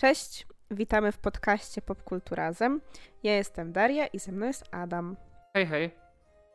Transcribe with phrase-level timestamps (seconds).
[0.00, 2.80] Cześć, witamy w podcaście Popkulturazem.
[3.22, 5.16] Ja jestem Daria i ze mną jest Adam.
[5.54, 5.90] Hej, hej.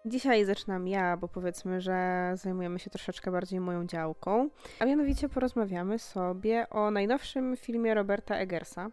[0.06, 4.50] Dzisiaj zaczynam ja, bo powiedzmy, że zajmujemy się troszeczkę bardziej moją działką.
[4.80, 8.90] A mianowicie porozmawiamy sobie o najnowszym filmie Roberta Eggersa,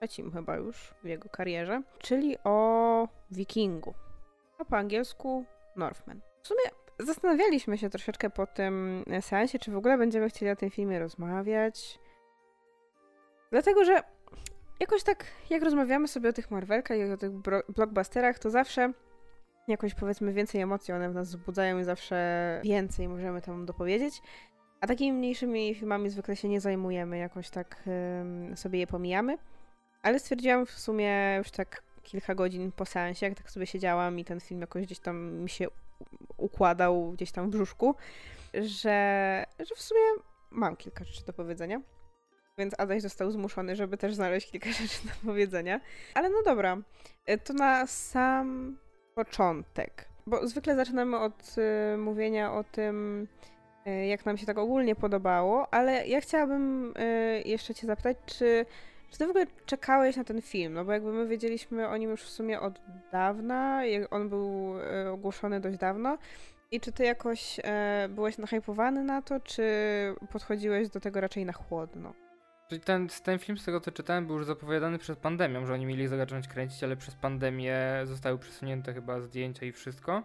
[0.00, 3.94] trzecim chyba już w jego karierze, czyli o Wikingu,
[4.58, 5.44] a po angielsku
[5.76, 6.20] Northman.
[6.42, 6.60] W sumie
[6.98, 11.98] zastanawialiśmy się troszeczkę po tym seansie, czy w ogóle będziemy chcieli o tym filmie rozmawiać.
[13.50, 14.02] Dlatego, że
[14.80, 17.30] jakoś tak, jak rozmawiamy sobie o tych Marvelkach i o tych
[17.68, 18.92] blockbusterach, to zawsze
[19.68, 24.22] jakoś powiedzmy więcej emocji one w nas wzbudzają i zawsze więcej możemy tam dopowiedzieć.
[24.80, 27.82] A takimi mniejszymi filmami zwykle się nie zajmujemy, jakoś tak
[28.54, 29.38] sobie je pomijamy.
[30.02, 34.24] Ale stwierdziłam w sumie już tak kilka godzin po seansie, jak tak sobie siedziałam i
[34.24, 35.68] ten film jakoś gdzieś tam mi się
[36.36, 37.94] układał gdzieś tam w brzuszku,
[38.54, 40.00] że, że w sumie
[40.50, 41.80] mam kilka rzeczy do powiedzenia.
[42.58, 45.80] Więc Adaś został zmuszony, żeby też znaleźć kilka rzeczy do powiedzenia.
[46.14, 46.76] Ale no dobra,
[47.26, 48.76] e, to na sam
[49.14, 50.08] początek.
[50.26, 51.56] Bo zwykle zaczynamy od
[51.94, 53.26] y, mówienia o tym,
[53.86, 58.66] y, jak nam się tak ogólnie podobało, ale ja chciałabym y, jeszcze Cię zapytać, czy,
[59.10, 60.74] czy Ty w ogóle czekałeś na ten film?
[60.74, 62.80] No bo jakby my wiedzieliśmy o nim już w sumie od
[63.12, 64.74] dawna, on był
[65.12, 66.18] ogłoszony dość dawno.
[66.70, 67.60] I czy ty jakoś
[68.08, 69.64] byłeś nahypowany na to, czy
[70.32, 72.27] podchodziłeś do tego raczej na chłodno?
[72.68, 75.86] Czyli ten, ten film, z tego co czytałem, był już zapowiadany przed pandemią, że oni
[75.86, 80.22] mieli zacząć kręcić, ale przez pandemię zostały przesunięte chyba zdjęcia i wszystko.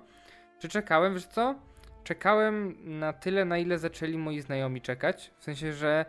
[0.59, 1.14] Czy czekałem?
[1.14, 1.55] Wiesz co?
[2.03, 5.31] Czekałem na tyle, na ile zaczęli moi znajomi czekać.
[5.39, 6.05] W sensie, że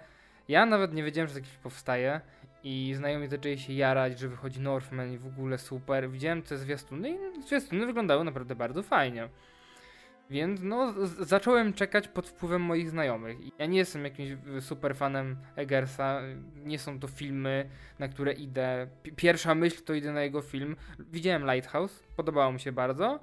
[0.48, 2.20] ja nawet nie wiedziałem, że taki film powstaje
[2.64, 6.10] i znajomi zaczęli się jarać, że wychodzi Northman i w ogóle super.
[6.10, 9.28] Widziałem te zwiastuny i zwiastuny wyglądały naprawdę bardzo fajnie.
[10.30, 13.36] Więc no, zacząłem czekać pod wpływem moich znajomych.
[13.58, 14.30] Ja nie jestem jakimś
[14.60, 16.20] super fanem Eggersa.
[16.64, 18.88] Nie są to filmy, na które idę.
[19.16, 20.76] Pierwsza myśl to idę na jego film.
[20.98, 23.20] Widziałem Lighthouse, podobało mi się bardzo.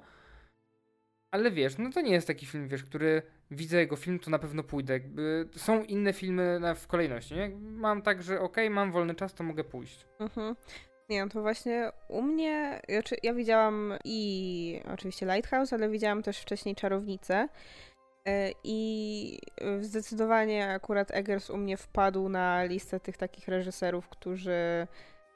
[1.30, 4.38] Ale wiesz, no to nie jest taki film, wiesz, który widzę jego film, to na
[4.38, 4.92] pewno pójdę.
[4.92, 7.34] Jakby są inne filmy w kolejności.
[7.34, 7.50] Nie?
[7.60, 10.06] Mam tak, że okej, okay, mam wolny czas, to mogę pójść.
[10.18, 10.56] Mhm.
[11.12, 16.74] Nie, to właśnie u mnie, znaczy ja widziałam i oczywiście Lighthouse, ale widziałam też wcześniej
[16.74, 17.48] Czarownicę.
[18.26, 19.38] E, I
[19.80, 24.86] zdecydowanie akurat Eggers u mnie wpadł na listę tych takich reżyserów, którzy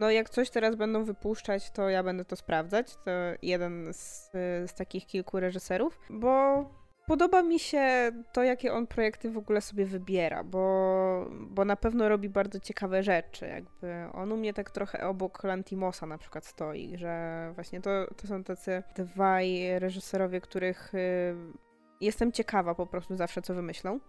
[0.00, 2.97] no jak coś teraz będą wypuszczać, to ja będę to sprawdzać.
[3.04, 3.10] To
[3.42, 4.31] jeden z,
[4.66, 6.65] z takich kilku reżyserów, bo
[7.06, 12.09] Podoba mi się to, jakie on projekty w ogóle sobie wybiera, bo, bo na pewno
[12.09, 13.47] robi bardzo ciekawe rzeczy.
[13.47, 18.27] Jakby on u mnie tak trochę obok Lantimosa na przykład stoi, że właśnie to, to
[18.27, 21.34] są tacy dwaj reżyserowie, których y,
[22.00, 24.00] jestem ciekawa po prostu zawsze, co wymyślą.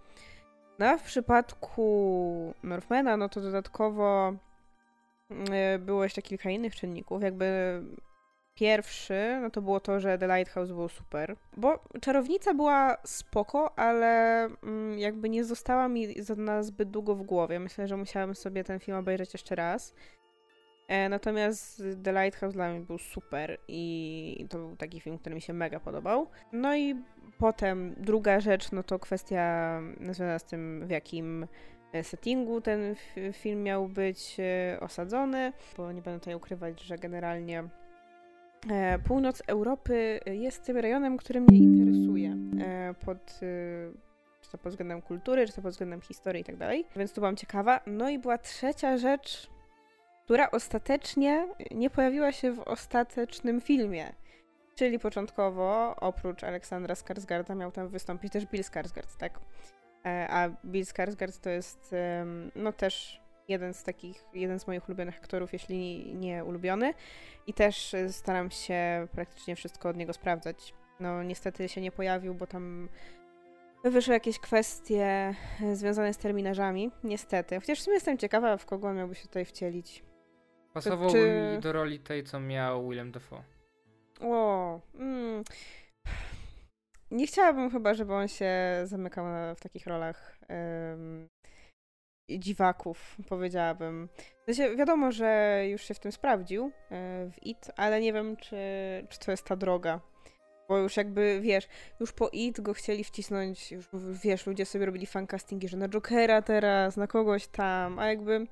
[0.79, 4.33] No a w przypadku Northmana, no to dodatkowo
[5.75, 7.23] y, było jeszcze kilka innych czynników.
[7.23, 7.81] Jakby
[8.57, 14.43] Pierwszy, no to było to, że The Lighthouse było super, bo Czarownica była spoko, ale
[14.63, 17.59] mm, jakby nie została mi na zbyt długo w głowie.
[17.59, 19.93] Myślę, że musiałam sobie ten film obejrzeć jeszcze raz.
[20.87, 25.41] E, natomiast The Lighthouse dla mnie był super i to był taki film, który mi
[25.41, 26.27] się mega podobał.
[26.51, 26.95] No i
[27.37, 31.47] potem druga rzecz, no to kwestia związana z tym, w jakim
[31.93, 32.95] e, settingu ten
[33.33, 37.63] film miał być e, osadzony, bo nie będę tutaj ukrywać, że generalnie
[39.03, 43.91] północ Europy jest tym rejonem, który mnie interesuje e, pod, e,
[44.41, 46.85] czy to pod względem kultury, czy to pod względem historii i tak dalej.
[46.95, 47.79] Więc tu byłam ciekawa.
[47.87, 49.49] No i była trzecia rzecz,
[50.25, 54.13] która ostatecznie nie pojawiła się w ostatecznym filmie.
[54.75, 59.39] Czyli początkowo, oprócz Aleksandra Skarsgarda, miał tam wystąpić też Bill Skarsgård, tak?
[60.29, 61.95] A Bill Skarsgård to jest,
[62.55, 66.93] no też jeden z takich, jeden z moich ulubionych aktorów, jeśli nie ulubiony.
[67.47, 70.73] I też y, staram się praktycznie wszystko od niego sprawdzać.
[70.99, 72.89] No niestety się nie pojawił, bo tam
[73.83, 76.91] wyszły jakieś kwestie y, związane z terminarzami.
[77.03, 77.59] Niestety.
[77.59, 80.03] Chociaż w sumie jestem ciekawa, w kogo on miałby się tutaj wcielić.
[80.73, 81.51] Pasował czy...
[81.55, 83.43] mi do roli tej, co miał William Dafoe.
[84.21, 85.43] O, mm.
[87.11, 88.51] Nie chciałabym chyba, żeby on się
[88.83, 91.27] zamykał na, w takich rolach um,
[92.29, 94.09] dziwaków, powiedziałabym.
[94.77, 96.69] Wiadomo, że już się w tym sprawdził e,
[97.31, 98.57] w IT, ale nie wiem, czy,
[99.09, 99.99] czy to jest ta droga.
[100.69, 101.67] Bo już jakby, wiesz,
[101.99, 103.89] już po IT go chcieli wcisnąć, już
[104.23, 108.47] wiesz, ludzie sobie robili fancastingi, że na Jokera teraz, na kogoś tam, a jakby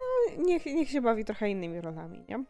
[0.00, 2.44] no, niech, niech się bawi trochę innymi rolami, nie?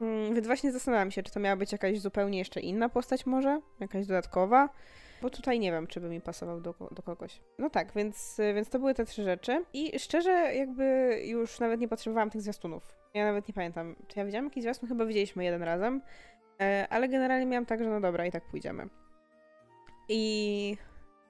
[0.00, 3.60] Mm, więc właśnie zastanawiam się, czy to miała być jakaś zupełnie jeszcze inna postać może?
[3.80, 4.68] Jakaś dodatkowa?
[5.22, 7.40] Bo tutaj nie wiem, czy by mi pasował do, do kogoś.
[7.58, 9.64] No tak, więc, więc to były te trzy rzeczy.
[9.72, 12.96] I szczerze, jakby już nawet nie potrzebowałam tych zwiastunów.
[13.14, 14.88] Ja nawet nie pamiętam, czy ja widziałam jakiś zwiastun?
[14.88, 16.02] Chyba widzieliśmy jeden razem.
[16.60, 18.88] E, ale generalnie miałam tak, że no dobra, i tak pójdziemy.
[20.08, 20.76] I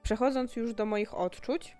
[0.03, 1.75] przechodząc już do moich odczuć,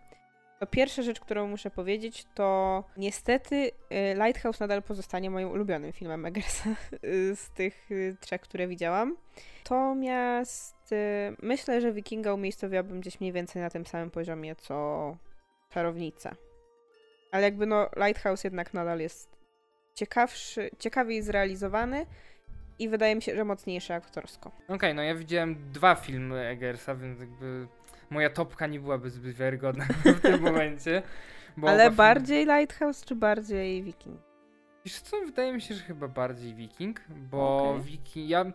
[0.60, 3.72] to pierwsza rzecz, którą muszę powiedzieć, to niestety y,
[4.16, 6.70] Lighthouse nadal pozostanie moim ulubionym filmem Eggersa
[7.42, 9.18] z tych y, trzech, które widziałam.
[9.64, 15.18] Natomiast y, myślę, że Wikinga umiejscowiłabym gdzieś mniej więcej na tym samym poziomie, co
[15.70, 16.36] Czarownica.
[17.32, 19.38] Ale jakby no Lighthouse jednak nadal jest
[19.96, 22.06] ciekawszy, ciekawiej zrealizowany
[22.80, 24.50] i wydaje mi się, że mocniejszy aktorsko.
[24.50, 27.68] Okej, okay, no ja widziałem dwa filmy Eggersa, więc jakby
[28.10, 29.86] moja topka nie byłaby zbyt wiarygodna
[30.18, 31.02] w tym momencie.
[31.62, 34.27] Ale bardziej Lighthouse czy bardziej Viking?
[34.88, 37.82] Wiesz co, wydaje mi się, że chyba bardziej Viking, bo okay.
[37.82, 38.30] Viking...
[38.30, 38.46] Ja,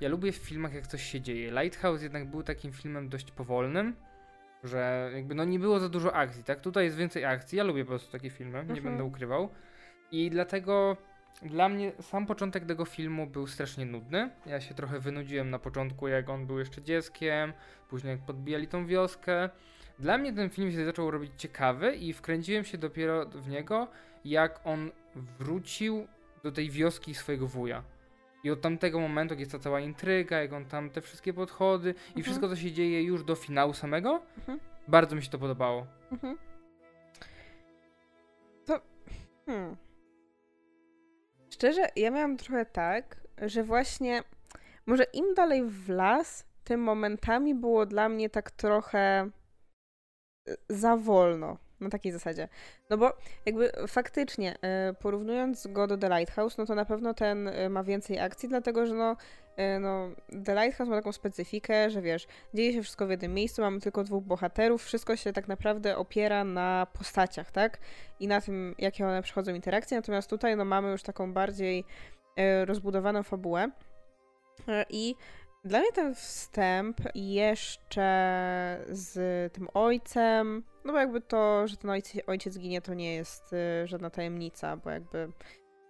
[0.00, 1.50] ja lubię w filmach, jak coś się dzieje.
[1.50, 3.96] Lighthouse jednak był takim filmem dość powolnym,
[4.64, 6.60] że jakby no nie było za dużo akcji, tak?
[6.60, 8.82] Tutaj jest więcej akcji, ja lubię po prostu takie filmy, nie mhm.
[8.82, 9.48] będę ukrywał.
[10.12, 10.96] I dlatego
[11.42, 14.30] dla mnie sam początek tego filmu był strasznie nudny.
[14.46, 17.52] Ja się trochę wynudziłem na początku, jak on był jeszcze dzieckiem,
[17.88, 19.50] później jak podbijali tą wioskę.
[19.98, 23.88] Dla mnie ten film się zaczął robić ciekawy i wkręciłem się dopiero w niego,
[24.24, 24.90] jak on
[25.38, 26.06] wrócił
[26.42, 27.82] do tej wioski swojego wuja.
[28.44, 31.88] I od tamtego momentu, jak jest ta cała intryga, jak on tam te wszystkie podchody
[31.88, 32.18] mhm.
[32.18, 34.60] i wszystko, co się dzieje już do finału samego, mhm.
[34.88, 35.86] bardzo mi się to podobało.
[36.12, 36.38] Mhm.
[38.66, 38.80] To.
[39.46, 39.76] Hmm.
[41.50, 44.22] Szczerze, ja miałam trochę tak, że właśnie
[44.86, 49.30] może im dalej w las, tym momentami było dla mnie tak trochę
[50.48, 51.58] y, za wolno.
[51.80, 52.48] Na takiej zasadzie.
[52.90, 53.12] No bo
[53.46, 54.54] jakby faktycznie,
[54.90, 58.48] y, porównując go do The Lighthouse, no to na pewno ten y, ma więcej akcji,
[58.48, 59.16] dlatego że no,
[59.80, 60.08] no
[60.44, 64.04] The Lighthouse ma taką specyfikę, że wiesz, dzieje się wszystko w jednym miejscu, mamy tylko
[64.04, 67.78] dwóch bohaterów, wszystko się tak naprawdę opiera na postaciach, tak?
[68.20, 71.84] I na tym, jakie one przechodzą interakcje, natomiast tutaj no mamy już taką bardziej
[72.66, 73.70] rozbudowaną fabułę.
[74.90, 75.14] I
[75.68, 78.08] dla mnie ten wstęp jeszcze
[78.88, 83.52] z tym ojcem, no bo jakby to, że ten ojciec, ojciec ginie, to nie jest
[83.52, 85.32] y, żadna tajemnica, bo jakby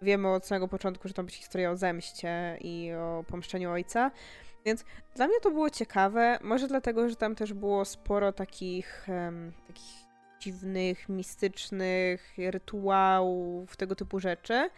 [0.01, 4.11] wiemy od samego początku, że to być historia o zemście i o pomszczeniu ojca.
[4.65, 4.85] Więc
[5.15, 10.09] dla mnie to było ciekawe, może dlatego, że tam też było sporo takich, um, takich
[10.39, 14.69] dziwnych, mistycznych rytuałów, tego typu rzeczy.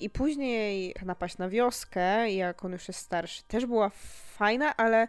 [0.00, 3.90] I później ta napaść na wioskę, jak on już jest starszy, też była
[4.36, 5.08] fajna, ale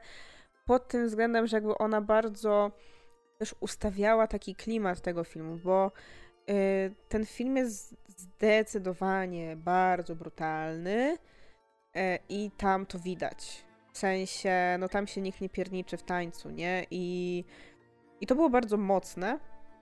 [0.65, 2.71] pod tym względem, że jakby ona bardzo
[3.37, 5.91] też ustawiała taki klimat tego filmu, bo
[6.49, 11.17] y, ten film jest zdecydowanie bardzo brutalny
[11.95, 13.65] y, i tam to widać.
[13.93, 16.85] W sensie, no tam się nikt nie pierniczy w tańcu, nie?
[16.91, 17.43] I,
[18.21, 19.39] i to było bardzo mocne,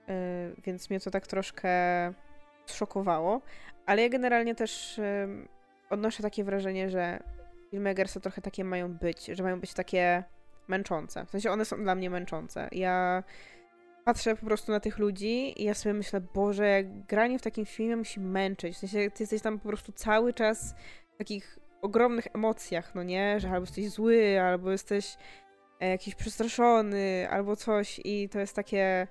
[0.09, 1.69] y, więc mnie to tak troszkę
[2.65, 3.41] zszokowało,
[3.85, 5.01] ale ja generalnie też
[5.89, 7.19] odnoszę takie wrażenie, że
[7.71, 10.24] filmy Eggersa trochę takie mają być, że mają być takie
[10.68, 11.25] męczące.
[11.25, 12.69] W sensie one są dla mnie męczące.
[12.71, 13.24] Ja
[14.06, 17.95] patrzę po prostu na tych ludzi i ja sobie myślę, Boże, granie w takim filmie
[17.95, 18.75] musi męczyć.
[18.75, 20.75] W sensie ty jesteś tam po prostu cały czas
[21.13, 23.39] w takich ogromnych emocjach, no nie?
[23.39, 25.18] Że albo jesteś zły, albo jesteś
[25.79, 29.07] e, jakiś przestraszony, albo coś i to jest takie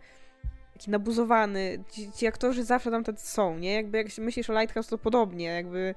[0.82, 1.84] taki nabuzowany.
[1.90, 3.74] Ci, ci aktorzy zawsze tam tacy są, nie?
[3.74, 5.94] Jakby jak myślisz o Lighthouse, to podobnie, jakby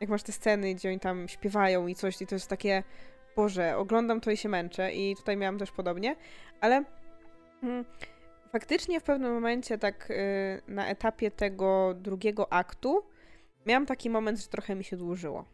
[0.00, 2.82] jak masz te sceny, gdzie oni tam śpiewają i coś i to jest takie,
[3.36, 6.16] Boże, oglądam to i się męczę i tutaj miałam też podobnie,
[6.60, 6.84] ale
[7.62, 7.84] mm,
[8.52, 13.02] faktycznie w pewnym momencie tak y, na etapie tego drugiego aktu
[13.66, 15.44] miałam taki moment, że trochę mi się dłużyło.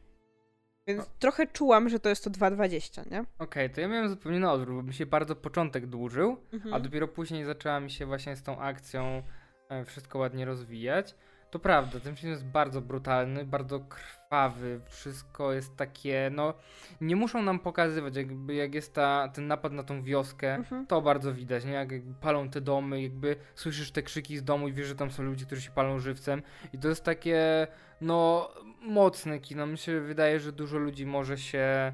[0.88, 1.06] Więc no.
[1.18, 3.20] trochę czułam, że to jest to 2,20, nie?
[3.20, 6.74] Okej, okay, to ja miałem zupełnie na odwrót, bo mi się bardzo początek dłużył, mhm.
[6.74, 9.22] a dopiero później zaczęła mi się właśnie z tą akcją
[9.68, 11.14] e, wszystko ładnie rozwijać.
[11.50, 13.80] To prawda, ten film jest bardzo brutalny, bardzo
[14.28, 16.54] krwawy, wszystko jest takie, no
[17.00, 20.86] nie muszą nam pokazywać, jakby jak jest ta, ten napad na tą wioskę, mhm.
[20.86, 21.72] to bardzo widać, nie?
[21.72, 25.10] Jak, jakby palą te domy, jakby słyszysz te krzyki z domu i wiesz, że tam
[25.10, 26.42] są ludzie, którzy się palą żywcem
[26.72, 27.66] i to jest takie,
[28.00, 28.50] no
[28.82, 31.92] mocne kino, mi się wydaje, że dużo ludzi może się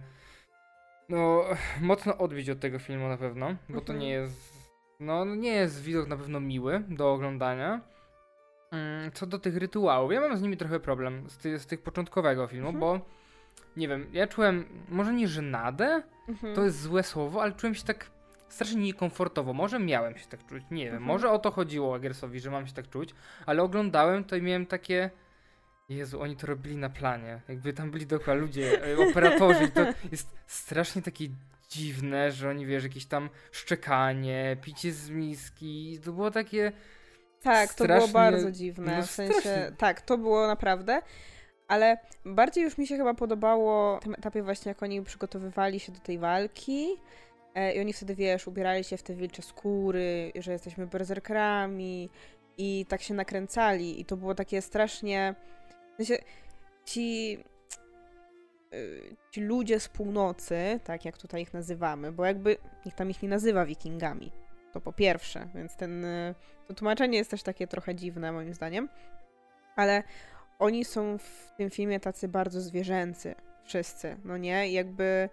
[1.09, 1.45] no
[1.81, 3.85] mocno odbić od tego filmu na pewno, bo mhm.
[3.85, 4.55] to nie jest,
[5.01, 7.81] no nie jest widok na pewno miły do oglądania,
[9.15, 12.47] co do tych rytuałów, ja mam z nimi trochę problem, z, ty, z tych początkowego
[12.47, 12.81] filmu, mhm.
[12.81, 13.01] bo
[13.77, 16.55] nie wiem, ja czułem, może nie żenadę, mhm.
[16.55, 18.11] to jest złe słowo, ale czułem się tak
[18.49, 19.53] strasznie niekomfortowo.
[19.53, 21.03] Może miałem się tak czuć, nie wiem, mhm.
[21.03, 23.15] może o to chodziło Eggersowi, że mam się tak czuć,
[23.47, 25.11] ale oglądałem to i miałem takie,
[25.89, 27.41] Jezu, oni to robili na planie.
[27.49, 29.65] Jakby tam byli dookoła ludzie, e, operatorzy.
[29.65, 31.25] I to jest strasznie takie
[31.69, 35.99] dziwne, że oni, wiesz, jakieś tam szczekanie, picie z miski.
[36.05, 36.73] To było takie.
[37.45, 38.97] Tak, to było bardzo dziwne.
[38.97, 39.73] no w sensie, strasznie.
[39.79, 41.01] tak, to było naprawdę.
[41.69, 46.01] Ale bardziej już mi się chyba podobało tym etapie właśnie, jak oni przygotowywali się do
[46.01, 46.89] tej walki.
[47.55, 52.11] E, I oni wtedy, wiesz, ubierali się w te wilcze skóry, że jesteśmy berserkerami
[52.59, 54.01] i tak się nakręcali.
[54.01, 55.35] I to było takie strasznie...
[55.93, 56.25] W sensie,
[56.85, 57.39] ci,
[58.75, 63.23] y, ci ludzie z północy, tak jak tutaj ich nazywamy, bo jakby nikt tam ich
[63.23, 64.33] nie nazywa wikingami.
[64.75, 66.35] To po pierwsze, więc ten, y,
[66.67, 68.89] to tłumaczenie jest też takie trochę dziwne moim zdaniem.
[69.77, 70.03] Ale
[70.59, 73.35] oni są w tym filmie tacy bardzo zwierzęcy.
[73.65, 74.73] Wszyscy, no nie?
[74.73, 75.29] Jakby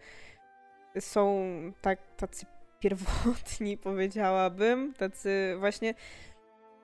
[1.00, 1.46] są
[1.82, 2.46] tak, tacy
[2.80, 4.94] pierwotni, powiedziałabym.
[4.94, 5.94] Tacy właśnie,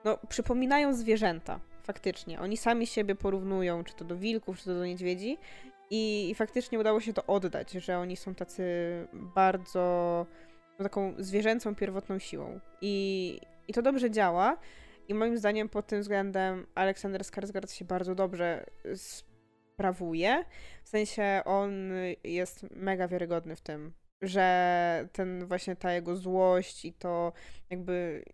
[0.04, 1.60] no, przypominają zwierzęta.
[1.82, 2.40] Faktycznie.
[2.40, 5.38] Oni sami siebie porównują, czy to do wilków, czy to do niedźwiedzi.
[5.90, 8.64] I, i faktycznie udało się to oddać, że oni są tacy
[9.12, 10.26] bardzo
[10.84, 12.60] taką zwierzęcą, pierwotną siłą.
[12.80, 14.56] I, I to dobrze działa.
[15.08, 20.44] I moim zdaniem pod tym względem Aleksander Skarsgård się bardzo dobrze sprawuje.
[20.84, 21.70] W sensie on
[22.24, 23.92] jest mega wiarygodny w tym,
[24.22, 27.32] że ten właśnie ta jego złość i to
[27.70, 28.24] jakby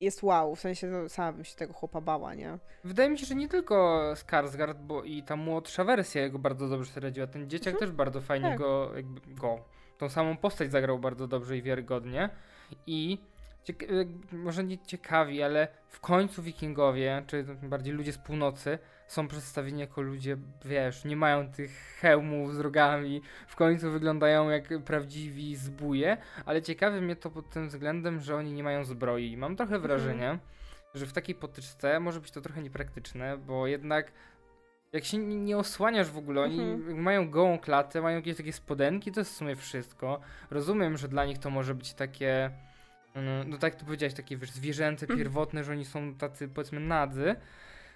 [0.00, 2.58] jest wow, w sensie no, sama bym się tego chłopa bała, nie?
[2.84, 6.92] Wydaje mi się, że nie tylko Skarsgård, bo i ta młodsza wersja jego bardzo dobrze
[6.92, 7.26] sobie radziła.
[7.26, 7.90] Ten dzieciak Mhm.
[7.90, 8.58] też bardzo fajnie Tak.
[8.58, 9.64] go, jakby go,
[10.00, 12.30] tą samą postać zagrał bardzo dobrze i wiarygodnie.
[12.86, 13.18] I
[13.68, 13.84] jak-
[14.32, 20.00] może nie ciekawi, ale w końcu wikingowie, czy bardziej ludzie z północy, są przedstawieni jako
[20.00, 26.16] ludzie, wiesz, nie mają tych hełmów z rogami, w końcu wyglądają jak prawdziwi zbóje,
[26.46, 29.36] ale ciekawi mnie to pod tym względem, że oni nie mają zbroi.
[29.36, 29.82] Mam trochę Mhm.
[29.82, 30.38] wrażenie,
[30.94, 34.12] że w takiej potyczce może być to trochę niepraktyczne, bo jednak
[34.92, 37.02] jak się nie, osłaniasz w ogóle, oni Mhm.
[37.02, 40.20] mają gołą klatę, mają jakieś takie spodenki, to jest w sumie wszystko.
[40.50, 42.50] Rozumiem, że dla nich to może być takie,
[43.14, 45.18] mm, no tak ty powiedziałeś, takie wiesz, zwierzęce, Mhm.
[45.18, 47.36] pierwotne, że oni są tacy powiedzmy nadzy.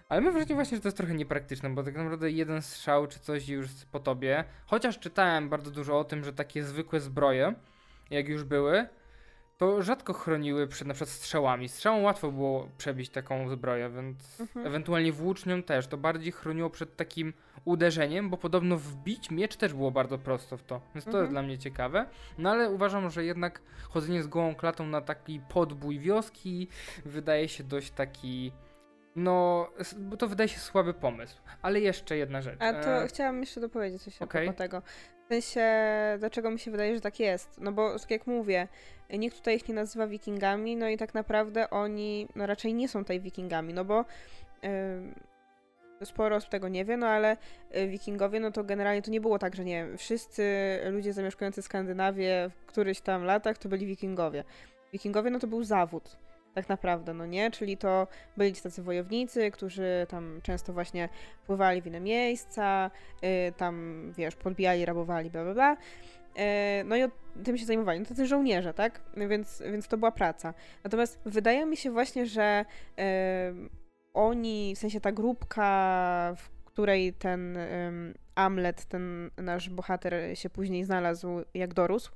[0.09, 3.19] Ale mam wrażenie właśnie, że to jest trochę niepraktyczne, bo tak naprawdę jeden strzał czy
[3.21, 4.45] coś już po tobie.
[4.67, 7.55] Chociaż czytałem bardzo dużo o tym, że takie zwykłe zbroje,
[8.11, 8.87] jak już były,
[9.57, 11.69] to rzadko chroniły przed na przykład strzałami.
[11.69, 14.67] Strzałą łatwo było przebić taką zbroję, więc Mhm.
[14.67, 15.87] ewentualnie włócznią też.
[15.87, 17.33] To bardziej chroniło przed takim
[17.65, 20.81] uderzeniem, bo podobno wbić miecz też było bardzo prosto w to.
[20.95, 21.25] Więc to Mhm.
[21.25, 22.07] jest dla mnie ciekawe.
[22.39, 26.69] No ale uważam, że jednak chodzenie z gołą klatą na taki podbój wioski
[27.05, 28.53] wydaje się dość taki.
[29.17, 29.69] No,
[29.99, 31.41] bo to wydaje się słaby pomysł.
[31.63, 32.63] Ale jeszcze jedna rzecz.
[32.63, 34.45] A to E, chciałam jeszcze dopowiedzieć coś a okej.
[34.47, 34.83] propos tego.
[35.25, 35.67] W sensie,
[36.19, 37.61] dlaczego mi się wydaje, że tak jest?
[37.61, 38.69] No bo, tak jak mówię,
[39.11, 42.99] nikt tutaj ich nie nazywa wikingami, no i tak naprawdę oni no raczej nie są
[42.99, 44.05] tutaj wikingami, no bo
[44.65, 45.15] ym,
[46.05, 47.37] sporo osób tego nie wie, no ale
[47.77, 51.63] y, wikingowie, no to generalnie to nie było tak, że nie wiem, wszyscy ludzie zamieszkujący
[51.63, 54.45] Skandynawię w którychś tam latach to byli wikingowie.
[54.93, 56.17] Wikingowie, no to był zawód.
[56.55, 57.51] Tak naprawdę, no nie?
[57.51, 58.07] Czyli to
[58.37, 61.09] byli tacy wojownicy, którzy tam często właśnie
[61.47, 62.91] pływali w inne miejsca,
[63.49, 65.77] y, tam, wiesz, podbijali, rabowali, bla, bla, bla.
[65.77, 67.01] Y, No i
[67.45, 68.01] tym się zajmowali.
[68.01, 69.01] No tacy żołnierze, tak?
[69.17, 70.55] Więc, więc to była praca.
[70.85, 72.65] Natomiast wydaje mi się właśnie, że
[72.99, 73.03] y,
[74.15, 77.59] oni, w sensie ta grupka, w której ten
[78.35, 82.13] Amlet, ten nasz bohater się później znalazł, jak dorósł,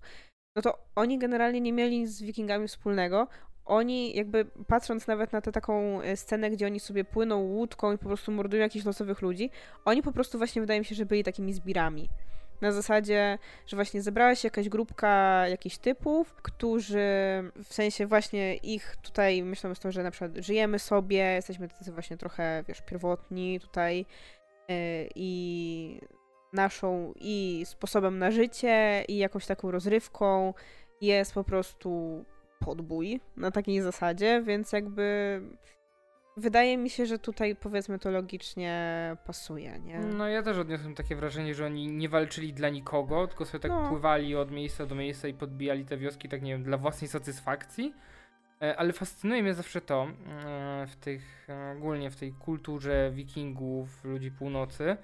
[0.57, 3.28] no to oni generalnie nie mieli z wikingami wspólnego.
[3.69, 7.99] Oni jakby patrząc nawet na tę taką e, scenę, gdzie oni sobie płyną łódką i
[7.99, 9.51] po prostu mordują jakichś losowych ludzi,
[9.85, 12.09] oni po prostu właśnie wydaje mi się, że byli takimi zbirami.
[12.61, 16.99] Na zasadzie, że właśnie zebrała się jakaś grupka jakichś typów, którzy
[17.65, 21.93] w sensie właśnie ich tutaj myślą z to, że na przykład żyjemy sobie, jesteśmy tacy
[21.93, 23.99] właśnie trochę, wiesz, pierwotni tutaj
[24.69, 24.77] yy,
[25.15, 26.01] i
[26.53, 30.55] naszą i sposobem na życie i jakąś taką rozrywką
[31.01, 32.25] jest po prostu
[32.61, 35.41] podbój na takiej zasadzie, więc jakby
[36.37, 39.99] wydaje mi się, że tutaj powiedzmy to logicznie pasuje, nie?
[39.99, 43.71] No ja też odniosłem takie wrażenie, że oni nie walczyli dla nikogo, tylko sobie tak
[43.71, 43.88] No.
[43.88, 47.95] pływali od miejsca do miejsca i podbijali te wioski, tak nie wiem, dla własnej satysfakcji.
[48.62, 54.05] E, Ale fascynuje mnie zawsze to e, w tych, e, ogólnie w tej kulturze wikingów,
[54.05, 54.97] ludzi północy,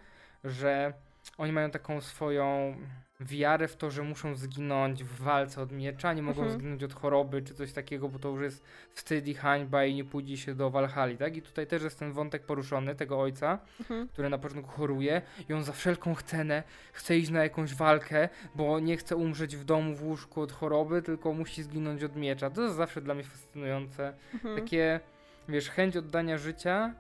[0.45, 0.93] że
[1.39, 2.77] oni mają taką swoją
[3.25, 6.61] wiarę w to, że muszą zginąć w walce od miecza, nie mogą Mhm.
[6.61, 10.05] zginąć od choroby czy coś takiego, bo to już jest wstyd i hańba i nie
[10.05, 11.37] pójdzie się do Walhali, tak?
[11.37, 14.09] I tutaj też jest ten wątek poruszony tego ojca, Mhm.
[14.09, 16.63] który na początku choruje i on za wszelką cenę
[16.93, 21.03] chce iść na jakąś walkę, bo nie chce umrzeć w domu w łóżku od choroby,
[21.03, 22.51] tylko musi zginąć od miecza.
[22.51, 24.15] To jest zawsze dla mnie fascynujące.
[24.35, 24.57] Mhm.
[24.57, 25.01] Takie,
[25.49, 26.95] wiesz, chęć oddania życia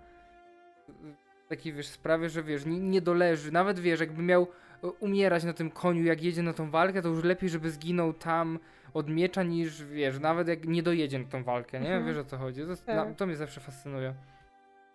[1.48, 4.46] takiej, wiesz, sprawy, że wiesz, nie, nie doleży, nawet wiesz, jakby miał
[4.90, 8.58] umierać na tym koniu, jak jedzie na tą walkę, to już lepiej, żeby zginął tam
[8.94, 11.86] od miecza, niż, wiesz, nawet jak nie dojedzie na tą walkę, nie?
[11.94, 12.06] Mhm.
[12.06, 12.60] Wiesz o co chodzi?
[12.66, 12.96] To, Tak.
[12.96, 14.14] na, to mnie zawsze fascynuje.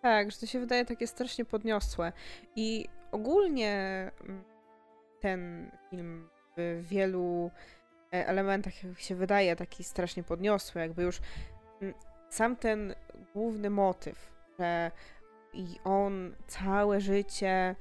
[0.02, 2.12] Tak, że to się wydaje takie strasznie podniosłe.
[2.56, 4.44] I ogólnie mm,
[5.20, 7.50] ten film w wielu
[8.12, 11.20] e, elementach się wydaje taki strasznie podniosły, jakby już
[11.82, 11.94] mm,
[12.28, 12.94] sam ten
[13.34, 14.90] główny motyw, że
[15.52, 17.76] i on całe życie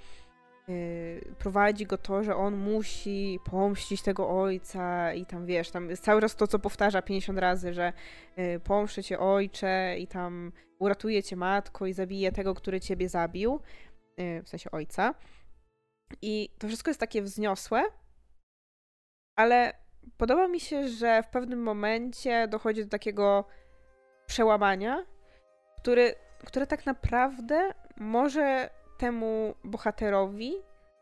[1.38, 6.22] prowadzi go to, że on musi pomścić tego ojca i tam wiesz, tam jest cały
[6.22, 7.94] czas to, co powtarza 50 razy, że
[8.40, 13.60] y, pomszczę cię ojcze i tam uratuje cię matko i zabije tego, który ciebie zabił,
[14.20, 15.16] y, w sensie ojca.
[16.22, 17.84] I to wszystko jest takie wzniosłe,
[19.36, 19.74] ale
[20.18, 23.46] podoba mi się, że w pewnym momencie dochodzi do takiego
[24.28, 25.06] przełamania,
[25.78, 30.54] który, które tak naprawdę może temu bohaterowi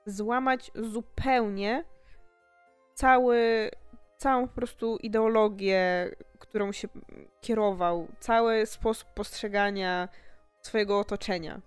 [0.06, 1.84] złamać zupełnie
[2.94, 3.72] cały,
[4.18, 6.88] całą po prostu ideologię, którą się
[7.42, 10.10] kierował, cały sposób postrzegania
[10.62, 11.62] swojego otoczenia.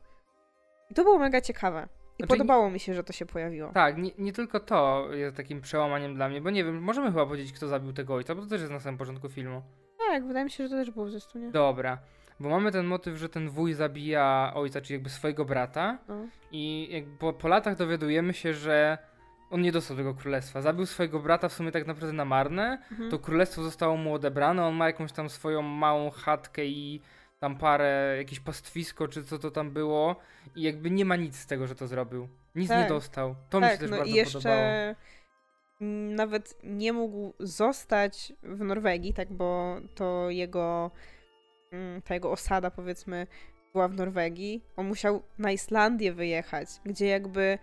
[0.91, 1.89] I to było mega ciekawe.
[2.19, 3.73] I Znaczy, podobało mi się, że to się pojawiło.
[3.73, 7.27] Tak, nie, nie tylko to jest takim przełamaniem dla mnie, bo nie wiem, możemy chyba
[7.27, 9.63] powiedzieć, kto zabił tego ojca, bo to też jest na samym początku filmu.
[9.99, 11.51] Tak, wydaje mi się, że to też było w zwiastunie.
[11.51, 11.99] Dobra,
[12.41, 16.27] bo mamy ten motyw, że ten wuj zabija ojca, czyli jakby swojego brata No.
[16.53, 18.99] i jakby po, po latach dowiadujemy się, że
[19.51, 20.63] on nie dostał tego królestwa.
[20.63, 23.11] Zabił swojego brata w sumie tak naprawdę na marne, Mhm.
[23.11, 27.01] to królestwo zostało mu odebrane, on ma jakąś tam swoją małą chatkę i
[27.39, 30.17] tam parę, jakieś pastwisko, czy co to tam było
[30.57, 32.29] i jakby nie ma nic z tego, że to zrobił.
[32.55, 32.89] Nic nie Tak.
[32.89, 33.35] dostał.
[33.51, 34.63] To mi się tak, też no bardzo i jeszcze podobało.
[35.81, 40.91] mm, nawet nie mógł zostać w Norwegii, tak, bo to jego,
[42.05, 43.27] ta jego osada, powiedzmy,
[43.73, 44.63] była w Norwegii.
[44.77, 47.59] On musiał na Islandię wyjechać, gdzie jakby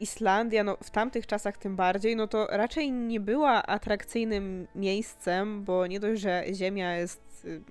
[0.00, 5.86] Islandia, no w tamtych czasach tym bardziej, no to raczej nie była atrakcyjnym miejscem, bo
[5.86, 7.62] nie dość, że ziemia jest y,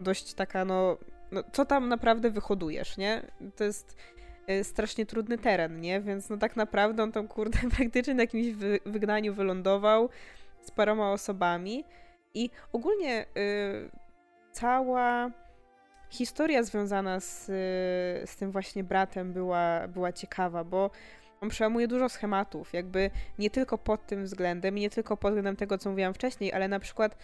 [0.00, 0.96] dość taka, no,
[1.32, 3.22] no co tam naprawdę wyhodujesz, nie?
[3.56, 3.96] To jest
[4.50, 6.00] y, strasznie trudny teren, nie?
[6.00, 10.08] Więc no tak naprawdę on tam, kurde, praktycznie na jakimś wy wygnaniu wylądował
[10.60, 11.84] z paroma osobami
[12.34, 13.90] i ogólnie y,
[14.52, 15.30] cała
[16.10, 17.46] historia związana z,
[18.30, 20.90] z tym właśnie bratem była, była ciekawa, bo
[21.40, 25.78] on przełamuje dużo schematów, jakby nie tylko pod tym względem, nie tylko pod względem tego,
[25.78, 27.16] co mówiłam wcześniej, ale na przykład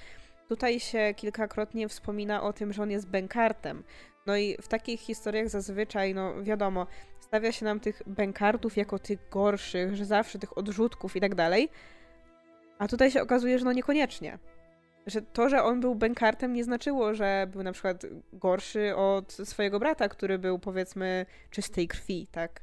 [0.48, 3.84] tutaj się kilkakrotnie wspomina o tym, że on jest bękartem.
[4.26, 6.86] No i w takich historiach zazwyczaj, no wiadomo,
[7.20, 11.68] stawia się nam tych bękartów jako tych gorszych, że zawsze tych odrzutków i tak dalej.
[12.78, 14.38] A tutaj się okazuje, że no niekoniecznie.
[15.06, 19.78] Że to, że on był bękartem nie znaczyło, że był na przykład gorszy od swojego
[19.78, 22.62] brata, który był powiedzmy czystej krwi, tak?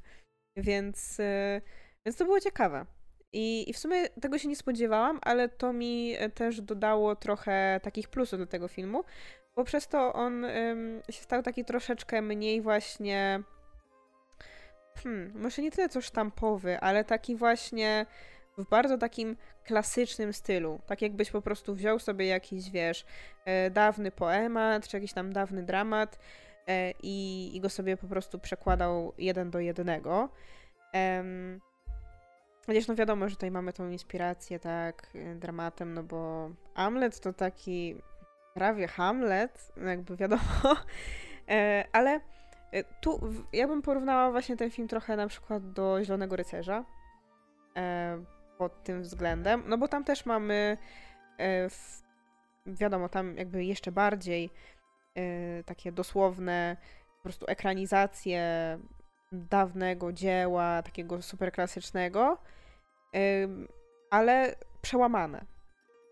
[0.58, 1.62] Więc, y,
[2.06, 2.86] więc to było ciekawe.
[3.34, 7.80] I, I w sumie tego się nie spodziewałam, ale to mi e, też dodało trochę
[7.84, 9.04] takich plusów do tego filmu,
[9.56, 13.44] bo przez to on ym, się stał taki troszeczkę mniej właśnie.
[15.04, 18.06] Hmm, może nie tyle co sztampowy, ale taki właśnie
[18.58, 20.80] w bardzo takim klasycznym stylu.
[20.86, 23.06] Tak jakbyś po prostu wziął sobie jakiś, wiesz,
[23.46, 26.20] e, dawny poemat, czy jakiś tam dawny dramat
[26.68, 30.30] e, i, i go sobie po prostu przekładał jeden do jednego.
[32.66, 37.34] Chociaż no wiadomo, że tutaj mamy tą inspirację, tak, y, dramatem, no bo Hamlet to
[37.34, 37.96] taki
[38.54, 40.42] prawie Hamlet, no jakby wiadomo,
[41.50, 42.20] E, ale
[43.02, 43.20] tu
[43.54, 46.84] ja bym porównała właśnie ten film trochę na przykład do Zielonego Rycerza
[48.58, 50.78] pod tym względem, no bo tam też mamy
[51.38, 52.04] e, w,
[52.66, 54.50] wiadomo, tam jakby jeszcze bardziej
[55.16, 56.78] e, takie dosłowne
[57.18, 58.44] po prostu ekranizacje
[59.32, 62.38] dawnego dzieła, takiego super klasycznego,
[63.44, 63.68] ym,
[64.10, 65.46] ale przełamane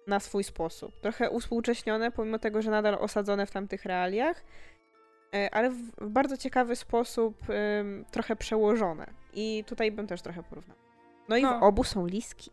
[0.08, 1.00] na swój sposób.
[1.02, 4.44] Trochę uspółcześnione, pomimo tego, że nadal osadzone w tamtych realiach,
[5.36, 7.38] y, ale w, bardzo ciekawy sposób
[8.12, 9.08] trochę przełożone.
[9.34, 10.91] I tutaj bym też trochę porównał.
[11.30, 11.60] No i No.
[11.60, 12.52] w obu są liski.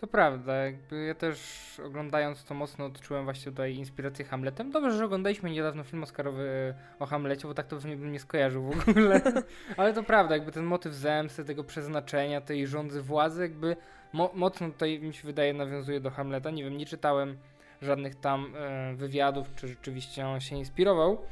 [0.00, 1.40] To prawda, jakby ja też
[1.86, 4.70] oglądając to mocno odczułem właśnie tutaj inspirację Hamletem.
[4.70, 8.88] Dobrze, że oglądaliśmy niedawno film Oscarowy o Hamlecie, bo tak to bym nie skojarzył w
[8.88, 9.20] ogóle.
[9.76, 13.76] Ale to prawda, jakby ten motyw zemsty, tego przeznaczenia, tej rządzy władzy, jakby
[14.12, 16.50] mo- mocno tutaj mi się wydaje nawiązuje do Hamleta.
[16.50, 17.38] Nie wiem, nie czytałem
[17.82, 21.22] żadnych tam e, wywiadów, czy rzeczywiście on się inspirował,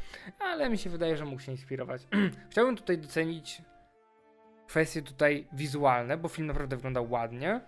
[0.41, 2.03] ale mi się wydaje, że mógł się inspirować.
[2.51, 3.63] Chciałbym tutaj docenić
[4.67, 7.61] kwestie tutaj wizualne, bo film naprawdę wyglądał ładnie.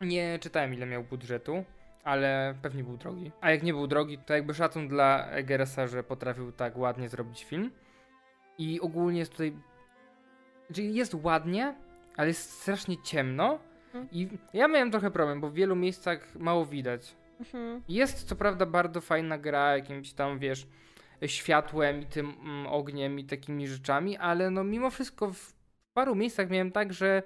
[0.00, 1.64] Nie czytałem ile miał budżetu,
[2.04, 3.32] ale pewnie był drogi.
[3.40, 7.44] A jak nie był drogi, to jakby szacun dla Egeresa, że potrafił tak ładnie zrobić
[7.44, 7.70] film.
[8.58, 9.52] I ogólnie jest tutaj
[10.72, 11.74] Czyli jest ładnie,
[12.16, 13.58] ale jest strasznie ciemno.
[13.86, 14.08] Mhm.
[14.12, 17.16] I ja miałem trochę problem, bo w wielu miejscach mało widać.
[17.40, 17.82] Mhm.
[17.88, 20.66] Jest co prawda bardzo fajna gra, jakimś tam wiesz,
[21.26, 25.59] światłem i tym mm, ogniem i takimi rzeczami, ale no mimo wszystko w
[25.94, 27.22] paru miejscach miałem tak, że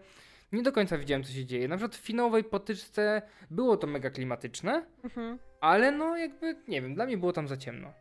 [0.52, 1.68] nie do końca widziałem co się dzieje.
[1.68, 5.38] Na przykład w finałowej potyczce było to mega klimatyczne, Mhm.
[5.60, 7.92] ale no jakby, nie wiem, dla mnie było tam za ciemno.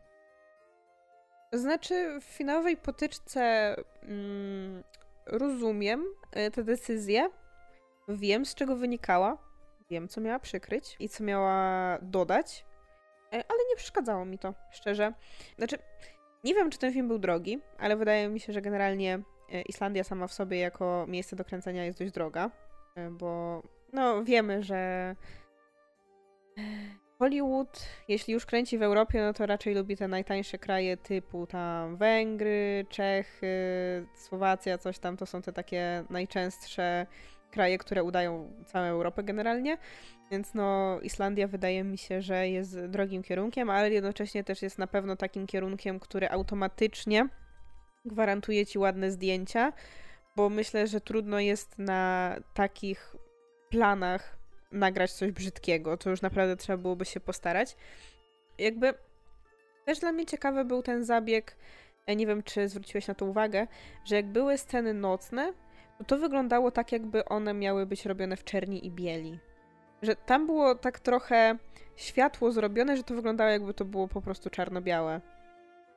[1.52, 4.82] Znaczy, w finałowej potyczce mm,
[5.26, 6.04] rozumiem
[6.46, 7.28] y, tę decyzję.
[8.08, 9.38] Wiem, z czego wynikała.
[9.90, 12.64] Wiem, co miała przykryć i co miała dodać.
[13.32, 15.12] e, Ale nie przeszkadzało mi to, szczerze.
[15.58, 15.78] Znaczy,
[16.44, 19.22] nie wiem, czy ten film był drogi, ale wydaje mi się, że generalnie e,
[19.68, 22.50] Islandia sama w sobie jako miejsce do kręcenia jest dość droga.
[22.96, 25.14] e, Bo no, wiemy, że
[27.18, 31.96] Hollywood, jeśli już kręci w Europie, no to raczej lubi te najtańsze kraje typu tam
[31.96, 33.46] Węgry, Czechy,
[34.14, 35.16] Słowacja, coś tam.
[35.16, 37.06] To są te takie najczęstsze
[37.50, 39.78] kraje, które udają całą Europę generalnie.
[40.30, 44.86] Więc no Islandia wydaje mi się, że jest drogim kierunkiem, ale jednocześnie też jest na
[44.86, 47.28] pewno takim kierunkiem, który automatycznie
[48.04, 49.72] gwarantuje ci ładne zdjęcia,
[50.36, 53.16] bo myślę, że trudno jest na takich
[53.70, 54.36] planach
[54.72, 55.96] nagrać coś brzydkiego.
[55.96, 57.76] To już naprawdę trzeba byłoby się postarać.
[58.58, 58.94] Jakby
[59.84, 61.56] też dla mnie ciekawy był ten zabieg,
[62.06, 63.66] ja nie wiem, czy zwróciłeś na to uwagę,
[64.04, 65.52] że jak były sceny nocne,
[65.98, 69.38] to to wyglądało tak, jakby one miały być robione w czerni i bieli.
[70.02, 71.58] Że tam było tak trochę
[71.96, 75.20] światło zrobione, że to wyglądało jakby to było po prostu czarno-białe.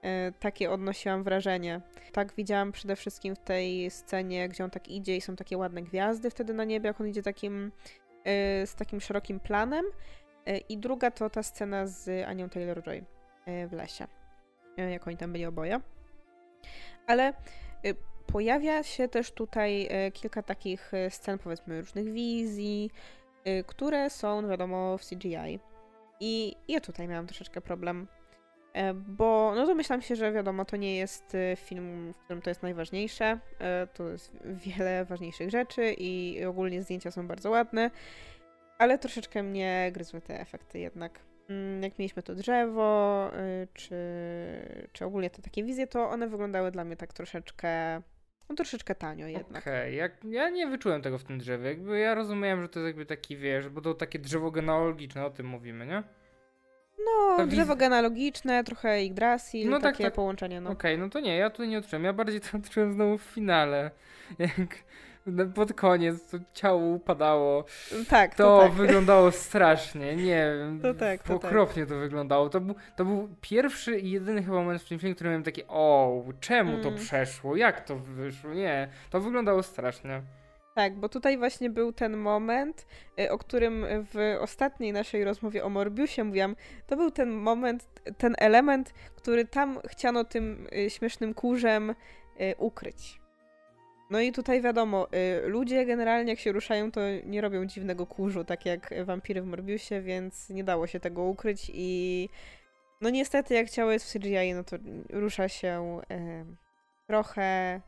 [0.08, 1.82] E, takie odnosiłam wrażenie.
[2.12, 5.82] Tak widziałam przede wszystkim w tej scenie, gdzie on tak idzie i są takie ładne
[5.82, 7.72] gwiazdy wtedy na niebie, jak on idzie takim
[8.24, 9.86] e, z takim szerokim planem.
[10.46, 13.04] E, I druga to ta scena z Anią Taylor-Joy
[13.68, 14.08] w lesie,
[14.78, 15.80] jak oni tam byli oboje.
[17.08, 17.34] Ale
[18.26, 22.92] pojawia się też tutaj kilka takich scen, powiedzmy, różnych wizji,
[23.68, 25.60] które są, no wiadomo, w CGI.
[26.20, 28.08] I ja tutaj miałam troszeczkę problem,
[28.94, 32.64] bo no domyślam się, że wiadomo, to nie jest e, film, w którym to jest
[32.64, 33.40] najważniejsze.
[33.60, 37.92] E, To jest wiele ważniejszych rzeczy i ogólnie zdjęcia są bardzo ładne,
[38.78, 41.20] ale troszeczkę mnie gryzły te efekty jednak.
[41.50, 43.32] Mm, Jak mieliśmy to drzewo,
[43.74, 43.96] czy,
[44.94, 48.02] czy ogólnie te takie wizje, to one wyglądały dla mnie tak troszeczkę,
[48.50, 49.64] no troszeczkę tanio jednak.
[49.64, 51.68] Okej, jak ja nie wyczułem tego w tym drzewie.
[51.68, 55.30] Jakby ja rozumiałem, że to jest jakby taki, wiesz, bo to takie drzewo genealogiczne, o
[55.30, 56.04] tym mówimy, nie?
[57.06, 60.14] No, Ta drzewo wiz- genealogiczne, trochę Yggdrasil, No tak, takie tak.
[60.14, 60.70] połączenie, no.
[60.70, 62.04] Okej, no to nie, ja tutaj nie odczułem.
[62.04, 63.92] Ja bardziej to odczułem znowu w finale.
[64.40, 64.78] Jak
[65.56, 67.66] pod koniec to ciało upadało.
[68.10, 68.72] Tak, to, To tak.
[68.72, 70.24] wyglądało strasznie, nie
[70.60, 70.80] wiem.
[70.82, 71.46] To tak, to tak.
[71.52, 72.50] Okropnie to wyglądało.
[72.50, 75.64] To był, to był pierwszy i jedyny chyba moment w tym filmie, który miałem taki,
[75.68, 77.00] o, czemu to Mm.
[77.00, 77.56] przeszło?
[77.56, 78.54] Jak to wyszło?
[78.54, 80.22] Nie, to wyglądało strasznie.
[80.78, 82.86] Tak, bo tutaj właśnie był ten moment,
[83.20, 86.56] y, o którym w ostatniej naszej rozmowie o Morbiusie mówiłam.
[86.88, 87.88] To był ten moment,
[88.18, 93.20] ten element, który tam chciano tym y, śmiesznym kurzem y, ukryć.
[94.10, 95.08] No i tutaj wiadomo,
[95.44, 100.02] ludzie generalnie jak się ruszają, to nie robią dziwnego kurzu, tak jak wampiry w Morbiusie,
[100.02, 102.30] więc nie dało się tego ukryć i
[103.02, 104.78] no niestety jak ciało jest w CGI, no to
[105.10, 106.02] rusza się
[107.08, 107.82] trochę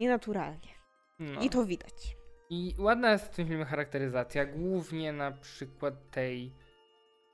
[0.00, 0.73] nienaturalnie.
[1.18, 1.40] No.
[1.40, 2.16] I to widać.
[2.50, 6.52] I ładna jest w tym filmie charakteryzacja, głównie na przykład tej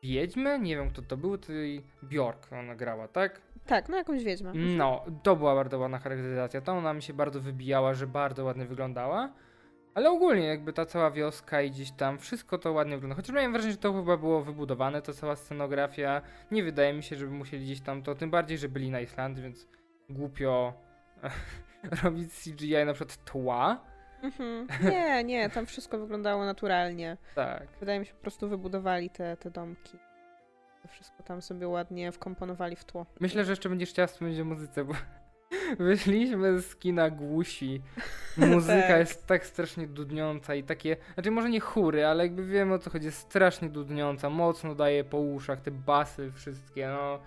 [0.02, 3.40] wiedźmy, nie wiem kto to był, tej Bjork ona grała, tak?
[3.66, 4.52] Tak, no jakąś wiedźmę.
[4.54, 8.66] No, to była bardzo ładna charakteryzacja, to ona mi się bardzo wybijała, że bardzo ładnie
[8.66, 9.32] wyglądała,
[9.94, 13.52] ale ogólnie jakby ta cała wioska i gdzieś tam, wszystko to ładnie wygląda, chociaż miałem
[13.52, 17.64] wrażenie, że to chyba było wybudowane, ta cała scenografia, nie wydaje mi się, żeby musieli
[17.64, 19.68] gdzieś tam to, tym bardziej, że byli na Islandii, więc
[20.08, 20.72] głupio
[22.04, 23.90] robić CGI na przykład tła,
[24.22, 24.66] Mhm.
[24.90, 27.16] Nie, nie, tam wszystko wyglądało naturalnie.
[27.34, 27.66] tak.
[27.80, 29.98] Wydaje mi się, po prostu wybudowali te, te domki.
[30.82, 33.06] To wszystko tam sobie ładnie wkomponowali w tło.
[33.20, 34.94] Myślę, że jeszcze będziesz chciała wspomnieć o muzyce, bo
[35.78, 37.82] wyszliśmy z kina głusi.
[38.36, 38.98] Muzyka Tak.
[38.98, 42.90] jest tak strasznie dudniąca i takie, znaczy może nie chóry, ale jakby wiemy o co
[42.90, 47.18] chodzi, jest strasznie dudniąca, mocno daje po uszach, te basy wszystkie, no.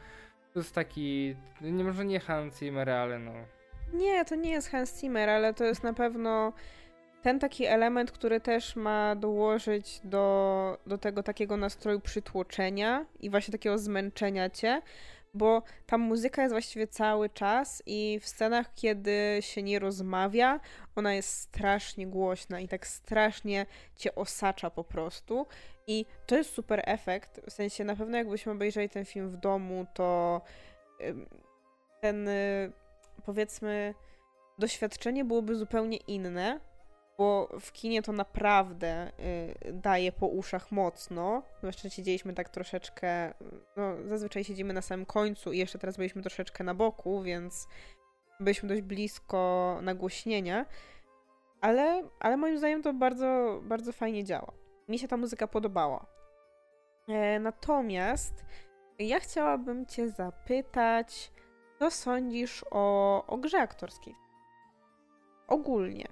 [0.53, 3.31] To jest taki, nie może nie Hans Zimmer, ale no.
[3.93, 6.53] Nie, to nie jest Hans Zimmer, ale to jest na pewno
[7.21, 13.51] ten taki element, który też ma dołożyć do, do tego takiego nastroju przytłoczenia i właśnie
[13.51, 14.81] takiego zmęczenia cię,
[15.33, 20.59] bo ta muzyka jest właściwie cały czas i w scenach, kiedy się nie rozmawia,
[20.95, 25.47] ona jest strasznie głośna i tak strasznie cię osacza po prostu.
[25.87, 29.85] I to jest super efekt, w sensie na pewno jakbyśmy obejrzeli ten film w domu,
[29.93, 30.41] to
[32.01, 32.71] ten y,
[33.25, 33.93] powiedzmy
[34.59, 36.59] doświadczenie byłoby zupełnie inne,
[37.17, 39.11] bo w kinie to naprawdę
[39.67, 41.43] y, daje po uszach mocno.
[41.57, 43.33] Zwłaszcza siedzieliśmy tak troszeczkę,
[43.77, 47.67] no zazwyczaj siedzimy na samym końcu i jeszcze teraz byliśmy troszeczkę na boku, więc
[48.39, 50.65] byliśmy dość blisko nagłośnienia.
[51.61, 54.51] Ale, ale moim zdaniem to bardzo, bardzo fajnie działa.
[54.87, 56.05] Mi się ta muzyka podobała.
[57.07, 58.45] E, natomiast
[58.99, 61.31] ja chciałabym Cię zapytać,
[61.83, 64.15] co sądzisz o, o grze aktorskiej?
[65.47, 66.07] Ogólnie.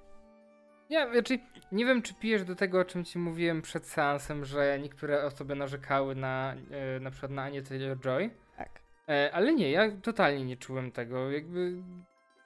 [0.90, 1.40] Ja, znaczy,
[1.72, 5.56] nie wiem, czy pijesz do tego, o czym ci mówiłem przed seansem, że niektóre osoby
[5.56, 8.30] narzekały na e, na przykład na Anię Taylor-Joy.
[8.58, 8.82] Tak.
[9.10, 11.32] E, ale nie, ja totalnie nie czułem tego.
[11.32, 11.74] Jakby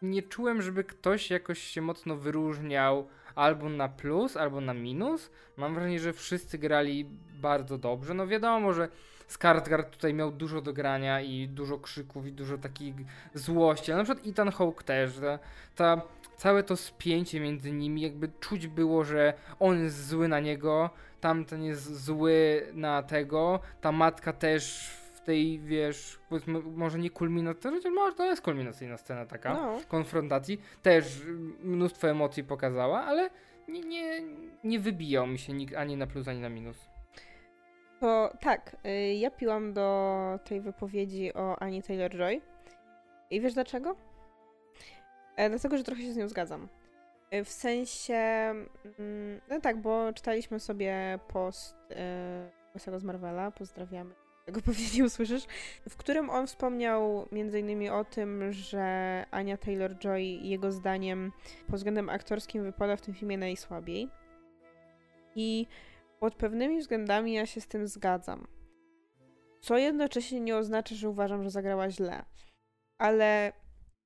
[0.01, 5.31] nie czułem, żeby ktoś jakoś się mocno wyróżniał albo na plus, albo na minus.
[5.57, 7.05] Mam wrażenie, że wszyscy grali
[7.41, 8.13] bardzo dobrze.
[8.13, 8.89] No wiadomo, że
[9.27, 12.95] Skarsgård tutaj miał dużo do grania i dużo krzyków i dużo takich
[13.33, 15.19] złości, ale na przykład Ethan Hawke też.
[15.19, 15.38] Ta,
[15.75, 16.01] ta
[16.38, 20.89] całe to spięcie między nimi, jakby czuć było, że on jest zły na niego,
[21.21, 26.19] tamten jest zły na tego, ta matka też w tej, wiesz,
[26.75, 29.79] może nie kulminacyjna, może to jest kulminacyjna scena taka, No.
[29.88, 31.21] konfrontacji, też
[31.63, 33.29] mnóstwo emocji pokazała, ale
[33.67, 34.21] nie, nie,
[34.63, 36.89] nie wybijał mi się nikt ani na plus, ani na minus.
[37.99, 42.41] To tak, y, ja piłam do tej wypowiedzi o Ani Taylor-Joy.
[43.29, 43.95] I wiesz dlaczego?
[45.36, 46.67] E, dlatego, że trochę się z nią zgadzam.
[47.31, 51.75] E, w sensie, mm, no tak, bo czytaliśmy sobie post
[52.75, 55.45] Łysego z Marvela, pozdrawiamy, tego pewnie nie usłyszysz,
[55.89, 61.31] w którym on wspomniał innymi o tym, że Ania Taylor-Joy jego zdaniem
[61.67, 64.10] pod względem aktorskim wypada w tym filmie najsłabiej.
[65.36, 65.67] I
[66.19, 68.47] pod pewnymi względami ja się z tym zgadzam.
[69.60, 72.25] Co jednocześnie nie oznacza, że uważam, że zagrała źle.
[72.97, 73.54] Ale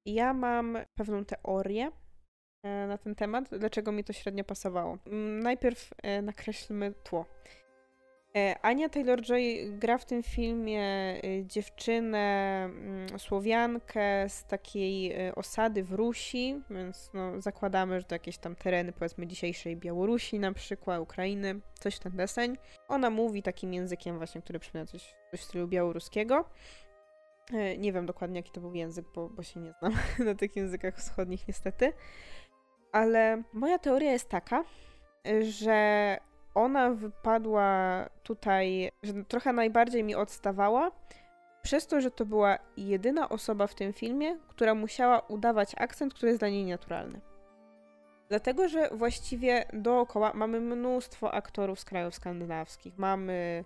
[0.05, 1.91] ja mam pewną teorię
[2.63, 4.97] e, na ten temat, dlaczego mi to średnio pasowało.
[5.05, 7.25] Mm, Najpierw e, nakreślmy tło.
[8.35, 15.83] E, Ania Taylor-Joy gra w tym filmie e, dziewczynę mm, Słowiankę z takiej e, osady
[15.83, 21.01] w Rusi, więc no, zakładamy, że to jakieś tam tereny powiedzmy dzisiejszej Białorusi na przykład,
[21.01, 22.57] Ukrainy, coś w ten deseń.
[22.87, 26.45] Ona mówi takim językiem właśnie, który przypomina coś, coś w stylu białoruskiego.
[27.77, 29.93] Nie wiem dokładnie jaki to był język, bo, bo się nie znam
[30.27, 31.93] na tych językach wschodnich niestety.
[32.91, 34.63] Ale moja teoria jest taka,
[35.41, 36.17] że
[36.59, 40.91] ona wypadła tutaj, że trochę najbardziej mi odstawała,
[41.61, 46.27] przez to, że to była jedyna osoba w tym filmie, która musiała udawać akcent, który
[46.27, 47.21] jest dla niej naturalny.
[48.29, 52.97] Dlatego, że właściwie dookoła mamy mnóstwo aktorów z krajów skandynawskich.
[52.97, 53.65] Mamy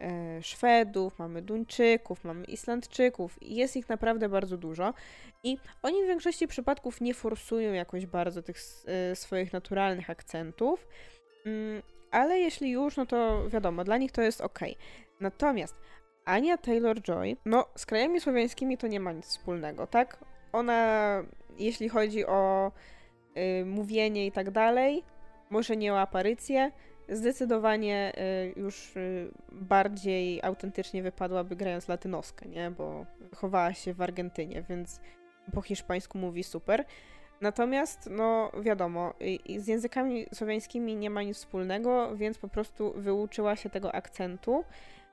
[0.00, 3.38] e, Szwedów, mamy Duńczyków, mamy Islandczyków.
[3.40, 4.94] Jest ich naprawdę bardzo dużo.
[5.44, 10.88] I oni w większości przypadków nie forsują jakoś bardzo tych e, swoich naturalnych akcentów.
[11.46, 14.58] Mm, ale jeśli już, no to wiadomo, dla nich to jest ok.
[15.20, 15.74] Natomiast
[16.24, 20.24] Ania Taylor-Joy, no z krajami słowiańskimi to nie ma nic wspólnego, tak?
[20.52, 21.22] Ona,
[21.58, 22.72] jeśli chodzi o
[23.36, 25.04] y, mówienie i tak dalej,
[25.50, 26.70] może nie o aparycję,
[27.08, 28.12] zdecydowanie
[28.56, 32.70] y, już y, bardziej autentycznie wypadłaby grając latynoskę, nie?
[32.70, 35.00] Bo wychowała się w Argentynie, więc
[35.54, 36.84] po hiszpańsku mówi super.
[37.42, 39.14] Natomiast, no wiadomo,
[39.58, 44.64] z językami słowiańskimi nie ma nic wspólnego, więc po prostu wyuczyła się tego akcentu.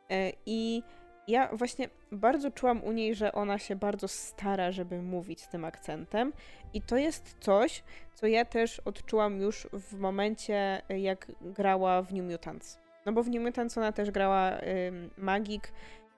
[0.09, 0.83] E, I
[1.27, 5.65] ja właśnie bardzo czułam u niej, że ona się bardzo stara, żeby mówić z tym
[5.65, 6.33] akcentem.
[6.73, 12.31] I to jest coś, co ja też odczułam już w momencie, jak grała w New
[12.31, 12.79] Mutants.
[13.05, 15.71] No bo w New Mutants ona też grała ym, magik,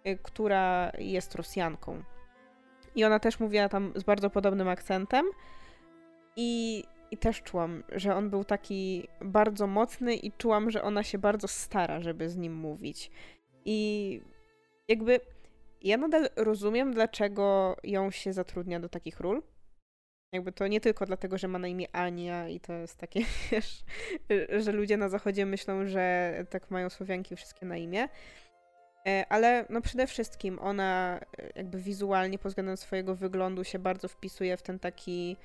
[0.08, 2.04] y, która jest Rosjanką.
[2.95, 5.26] I ona też mówiła tam z bardzo podobnym akcentem.
[6.36, 11.17] I, I też czułam, że on był taki bardzo mocny i czułam, że ona się
[11.17, 13.12] bardzo stara, żeby z nim mówić.
[13.65, 14.22] I
[14.88, 15.20] jakby
[15.82, 19.41] ja nadal rozumiem, dlaczego ją się zatrudnia do takich ról.
[20.34, 23.20] Jakby to nie tylko dlatego, że ma na imię Ania i to jest takie,
[23.52, 23.84] wiesz,
[24.58, 28.08] że ludzie na zachodzie myślą, że tak mają Słowianki wszystkie na imię.
[29.08, 34.08] E, Ale no przede wszystkim ona e, jakby wizualnie pod względem swojego wyglądu się bardzo
[34.08, 35.38] wpisuje w ten taki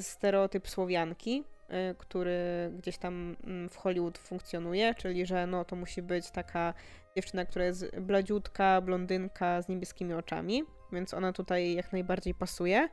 [0.00, 6.02] stereotyp Słowianki, e, który gdzieś tam mm, w Hollywood funkcjonuje, czyli że no to musi
[6.02, 6.74] być taka
[7.16, 12.88] dziewczyna, która jest bladziutka, blondynka z niebieskimi oczami, więc ona tutaj jak najbardziej pasuje.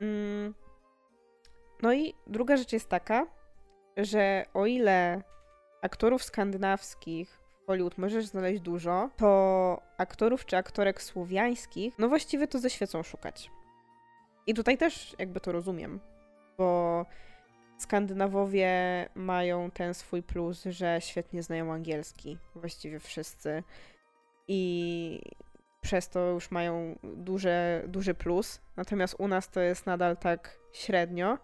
[0.00, 0.54] Mm.
[1.82, 3.26] No i druga rzecz jest taka,
[3.96, 5.22] że o ile
[5.82, 12.58] aktorów skandynawskich w Hollywood możesz znaleźć dużo, to aktorów czy aktorek słowiańskich, no właściwie to
[12.58, 13.50] ze świecą szukać.
[14.46, 16.00] I tutaj też jakby to rozumiem.
[16.58, 17.06] bo
[17.78, 18.68] Skandynawowie
[19.14, 23.62] mają ten swój plus, że świetnie znają angielski, właściwie wszyscy.
[24.48, 25.20] I
[25.80, 28.60] przez to już mają duże, duży plus.
[28.76, 31.38] Natomiast u nas to jest nadal tak średnio.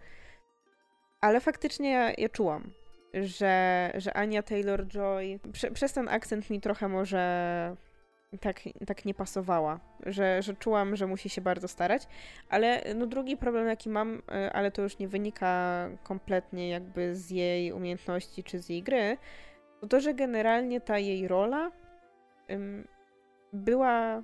[1.20, 2.72] Ale faktycznie ja, ja czułam,
[3.14, 7.76] że, że Ania Taylor-Joy prze, przez ten akcent mi trochę może
[8.38, 12.06] tak, tak nie pasowała, że, że czułam, że musi się bardzo starać,
[12.48, 17.30] ale no drugi problem jaki mam, e, ale to już nie wynika kompletnie jakby z
[17.30, 19.16] jej umiejętności czy z jej gry,
[19.80, 21.70] to to, że generalnie ta jej rola
[22.50, 22.88] ym,
[23.52, 24.22] była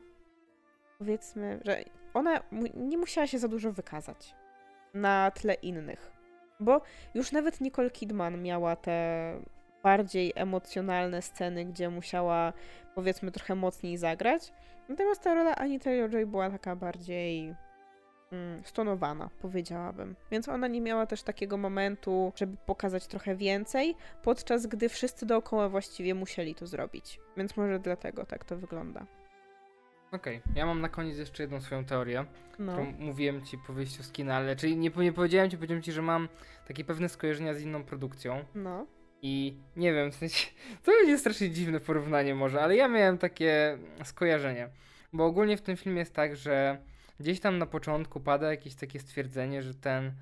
[0.99, 2.42] powiedzmy, że ona
[2.75, 4.35] nie musiała się za dużo wykazać
[4.95, 6.12] na tle innych.
[6.61, 6.81] Bo
[7.14, 9.40] już nawet Nicole Kidman miała te
[9.87, 12.53] bardziej emocjonalne sceny, gdzie musiała
[12.94, 14.53] powiedzmy trochę mocniej zagrać.
[14.88, 17.55] Natomiast ta rola Annie Taylor-Joy była taka bardziej
[18.33, 20.16] mm, stonowana, powiedziałabym.
[20.31, 25.68] Więc ona nie miała też takiego momentu, żeby pokazać trochę więcej, podczas gdy wszyscy dookoła
[25.68, 27.20] właściwie musieli to zrobić.
[27.37, 29.07] Więc może dlatego tak to wygląda.
[30.12, 30.53] Okej, okay.
[30.57, 32.25] ja mam na koniec jeszcze jedną swoją teorię,
[32.59, 32.72] no.
[32.72, 35.92] którą mówiłem ci po wyjściu z kina, ale czyli nie, nie powiedziałem ci, powiedziałem ci,
[35.92, 36.29] że mam
[36.68, 38.44] takie pewne skojarzenia z inną produkcją.
[38.55, 38.87] No.
[39.27, 40.47] I nie wiem, w sensie,
[40.85, 44.69] to będzie strasznie dziwne porównanie może, ale ja miałem takie skojarzenie.
[45.12, 46.79] Bo ogólnie w tym filmie jest tak, że
[47.21, 50.12] gdzieś tam na początku pada jakieś takie stwierdzenie, że ten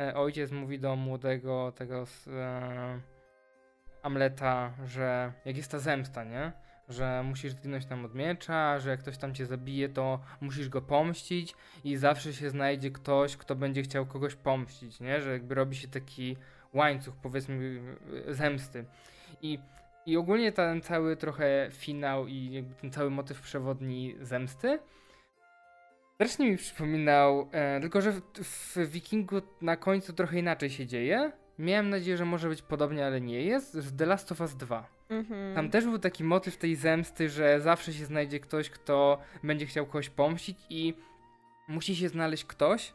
[0.00, 3.00] e, ojciec mówi do młodego tego e,
[4.02, 6.52] Amleta, że jak jest ta zemsta, nie?
[6.88, 10.82] Że musisz zginąć tam od miecza, że jak ktoś tam cię zabije, to musisz go
[10.82, 15.20] pomścić i zawsze się znajdzie ktoś, kto będzie chciał kogoś pomścić, nie?
[15.20, 16.36] Że jakby robi się taki
[16.72, 17.80] łańcuch, powiedzmy,
[18.28, 18.84] zemsty.
[19.42, 19.58] I,
[20.06, 24.78] i ogólnie ten cały trochę finał i ten cały motyw przewodni zemsty
[26.26, 28.22] strasznie mi przypominał, e, tylko że w,
[28.76, 31.32] w Wikingu na końcu trochę inaczej się dzieje.
[31.58, 33.74] Miałem nadzieję, że może być podobnie, ale nie jest.
[33.74, 34.86] Z The Last of Us 2.
[35.10, 35.54] Mhm.
[35.54, 39.86] Tam też był taki motyw tej zemsty, że zawsze się znajdzie ktoś, kto będzie chciał
[39.86, 40.94] kogoś pomścić i
[41.68, 42.92] musi się znaleźć ktoś,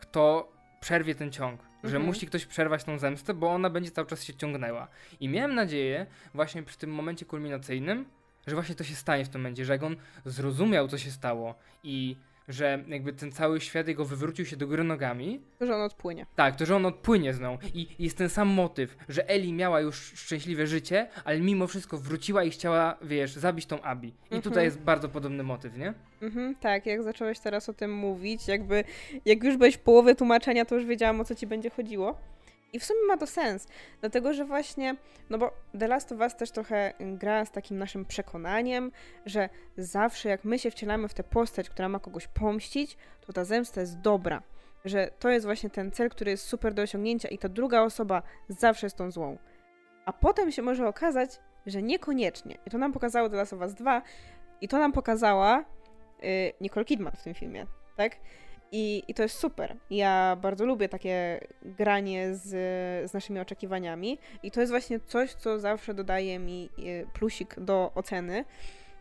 [0.00, 2.06] kto przerwie ten ciąg że mhm.
[2.06, 4.88] musi ktoś przerwać tą zemstę, bo ona będzie cały czas się ciągnęła.
[5.20, 8.04] I miałem nadzieję, właśnie przy tym momencie kulminacyjnym,
[8.46, 11.54] że właśnie to się stanie w tym momencie, że jak on zrozumiał, co się stało
[11.82, 12.16] i
[12.48, 15.40] że jakby ten cały świat jego wywrócił się do góry nogami.
[15.58, 16.26] To, że on odpłynie.
[16.36, 17.58] Tak, to, że on odpłynie z nią.
[17.74, 22.44] I jest ten sam motyw, że Eli miała już szczęśliwe życie, ale mimo wszystko wróciła
[22.44, 24.08] i chciała, wiesz, zabić tą Abi.
[24.08, 24.42] I mhm.
[24.42, 25.94] tutaj jest bardzo podobny motyw, nie?
[26.22, 28.84] Mhm, tak, jak zacząłeś teraz o tym mówić, jakby
[29.24, 32.18] jak już byłeś w połowie tłumaczenia, to już wiedziałam o co ci będzie chodziło.
[32.74, 33.66] I w sumie ma to sens,
[34.00, 34.96] dlatego że właśnie,
[35.30, 38.92] no bo The Last of Us też trochę gra z takim naszym przekonaniem,
[39.26, 43.44] że zawsze jak my się wcielamy w tę postać, która ma kogoś pomścić, to ta
[43.44, 44.42] zemsta jest dobra.
[44.84, 48.22] Że to jest właśnie ten cel, który jest super do osiągnięcia i ta druga osoba
[48.48, 49.38] zawsze jest tą złą.
[50.04, 52.58] A potem się może okazać, że niekoniecznie.
[52.66, 54.02] I to nam pokazało The Last of Us 2
[54.60, 55.64] i to nam pokazała
[56.22, 56.28] yy,
[56.60, 58.16] Nicole Kidman w tym filmie, tak?
[58.76, 59.76] I, I to jest super.
[59.90, 62.50] Ja bardzo lubię takie granie z,
[63.10, 67.92] z naszymi oczekiwaniami, i to jest właśnie coś, co zawsze dodaje mi e, plusik do
[67.94, 68.44] oceny.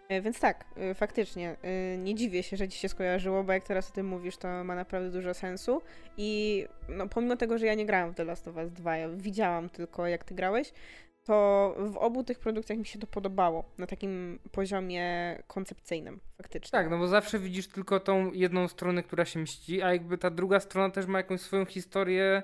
[0.10, 1.56] E, więc tak, e, faktycznie,
[1.98, 4.76] nie dziwię się, że ci się skojarzyło, bo jak teraz o tym mówisz, to ma
[4.76, 5.82] naprawdę dużo sensu.
[6.18, 9.10] I no, pomimo tego, że ja nie grałam w The Last of Us 2, ja
[9.10, 10.74] widziałam tylko jak ty grałeś,
[11.26, 16.72] to w obu tych produkcjach mi się to podobało na takim poziomie koncepcyjnym, faktycznie.
[16.72, 20.30] Tak, no bo zawsze widzisz tylko tą jedną stronę, która się mści, a jakby ta
[20.30, 22.44] druga strona też ma jakąś swoją historię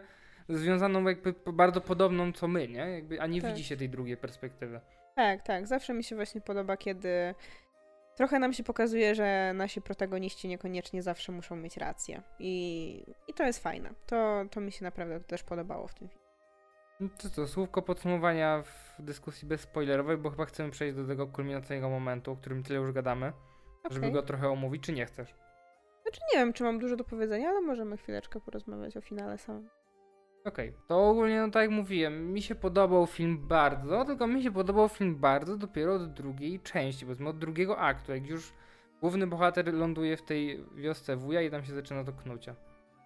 [0.50, 2.80] związaną jakby bardzo podobną co my, nie?
[2.80, 3.52] Jakby, a nie tak.
[3.52, 4.80] widzi się tej drugiej perspektywy.
[5.16, 5.68] Tak, tak.
[5.68, 7.36] Zawsze mi się właśnie podoba, kiedy
[8.16, 12.22] trochę nam się pokazuje, że nasi protagoniści niekoniecznie zawsze muszą mieć rację.
[12.40, 13.90] I, i to jest fajne.
[14.06, 16.19] To, to mi się naprawdę też podobało w tym filmie.
[17.00, 21.90] No to co, słówko podsumowania w dyskusji bezspoilerowej, bo chyba chcemy przejść do tego kulminacyjnego
[21.90, 23.34] momentu, o którym tyle już gadamy,
[23.84, 23.96] okay.
[23.96, 25.36] żeby go trochę omówić, czy nie chcesz?
[26.02, 29.70] Znaczy nie wiem, czy mam dużo do powiedzenia, ale możemy chwileczkę porozmawiać o finale samym.
[30.46, 30.82] Okej, okay.
[30.88, 34.90] to ogólnie, no tak jak mówiłem, mi się podobał film bardzo, tylko mi się podobał
[34.90, 38.54] film bardzo dopiero od drugiej części, powiedzmy od drugiego aktu, jak już
[39.02, 42.56] główny bohater ląduje w tej wiosce wuja i tam się zaczyna to knucia.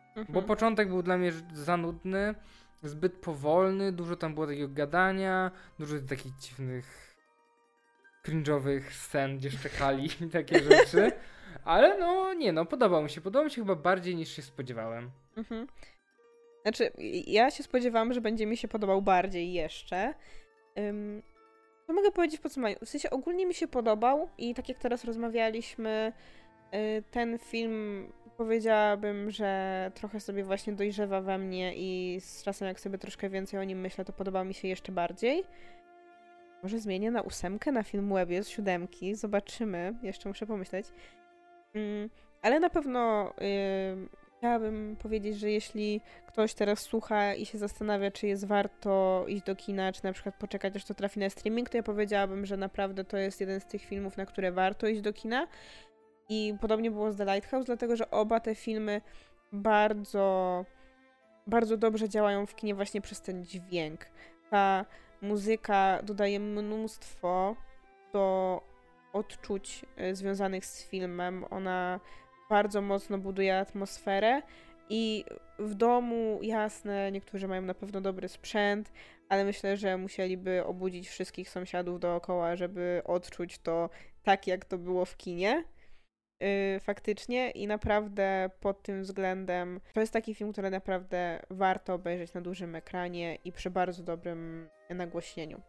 [0.08, 0.28] Mhm.
[0.30, 2.36] Bo początek był dla mnie za nudny,
[2.84, 7.16] zbyt powolny, dużo tam było takiego gadania, dużo takich dziwnych,
[8.26, 11.12] cringe'owych scen, gdzie szczekali i takie rzeczy.
[11.66, 13.22] Ale no, nie no, podobał mi się.
[13.22, 15.12] Podobał mi się chyba bardziej niż się spodziewałem.
[15.38, 15.68] Mhm.
[16.62, 16.92] Znaczy,
[17.28, 20.14] ja się spodziewałam, że będzie mi się podobał bardziej jeszcze.
[20.76, 21.22] Um,
[21.88, 22.76] to mogę powiedzieć po co mają.
[22.86, 26.14] W sensie ogólnie mi się podobał i tak jak teraz rozmawialiśmy,
[27.12, 28.08] ten film
[28.38, 33.60] powiedziałabym, że trochę sobie właśnie dojrzewa we mnie i z czasem jak sobie troszkę więcej
[33.60, 35.44] o nim myślę, to podoba mi się jeszcze bardziej.
[36.64, 40.86] Może zmienię na ósemkę na film Webie z siódemki, zobaczymy, jeszcze muszę pomyśleć.
[41.74, 42.10] Mm,
[42.42, 44.08] ale na pewno yy,
[44.38, 49.56] chciałabym powiedzieć, że jeśli ktoś teraz słucha i się zastanawia, czy jest warto iść do
[49.56, 53.04] kina, czy na przykład poczekać, aż to trafi na streaming, to ja powiedziałabym, że naprawdę
[53.04, 55.48] to jest jeden z tych filmów, na które warto iść do kina.
[56.30, 59.02] I podobnie było z The Lighthouse, dlatego że oba te filmy
[59.52, 60.66] bardzo,
[61.48, 64.06] bardzo dobrze działają w kinie właśnie przez ten dźwięk.
[64.50, 64.86] Ta
[65.22, 67.56] muzyka dodaje mnóstwo
[68.14, 68.62] do
[69.14, 71.46] odczuć e, związanych z filmem.
[71.50, 72.00] Ona
[72.50, 74.42] bardzo mocno buduje atmosferę
[74.90, 75.26] i
[75.60, 78.92] w domu, jasne, niektórzy mają na pewno dobry sprzęt,
[79.30, 83.90] ale myślę, że musieliby obudzić wszystkich sąsiadów dookoła, żeby odczuć to
[84.24, 85.64] tak, jak to było w kinie.
[86.44, 92.34] Yy, faktycznie i naprawdę pod tym względem to jest taki film, który naprawdę warto obejrzeć
[92.34, 95.62] na dużym ekranie i przy bardzo dobrym nagłośnieniu.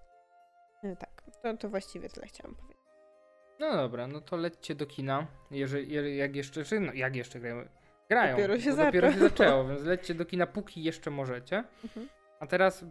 [0.83, 2.85] Yy, tak, to, to właściwie tyle chciałam powiedzieć.
[3.61, 7.64] No dobra, no to lećcie do kina, jeżeli, jak jeszcze, czy, no jak jeszcze grają,
[8.09, 11.64] grają, dopiero się, dopiero się zaczęło, więc lećcie do kina póki jeszcze możecie.
[11.85, 12.09] Mhm.
[12.41, 12.85] A teraz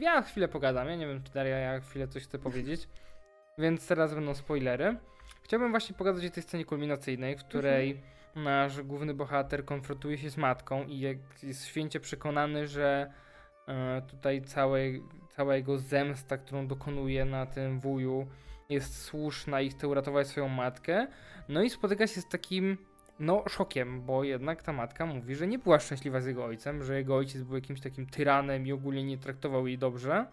[0.00, 2.88] ja chwilę pogadam, ja nie wiem czy Daria ja chwilę coś chcę powiedzieć,
[3.58, 4.96] więc teraz będą spoilery.
[5.42, 8.44] Chciałbym właśnie pogadać o tej scenie kulminacyjnej, w której mhm.
[8.44, 10.98] nasz główny bohater konfrontuje się z matką i
[11.42, 13.12] jest święcie przekonany, że
[13.68, 18.26] e, tutaj całej, cała jego zemsta, którą dokonuje na tym wuju,
[18.68, 21.06] jest słuszna i chce uratować swoją matkę.
[21.48, 22.76] No i spotyka się z takim
[23.20, 26.96] no szokiem, bo jednak ta matka mówi, że nie była szczęśliwa z jego ojcem, że
[26.96, 30.26] jego ojciec był jakimś takim tyranem i ogólnie nie traktował jej dobrze.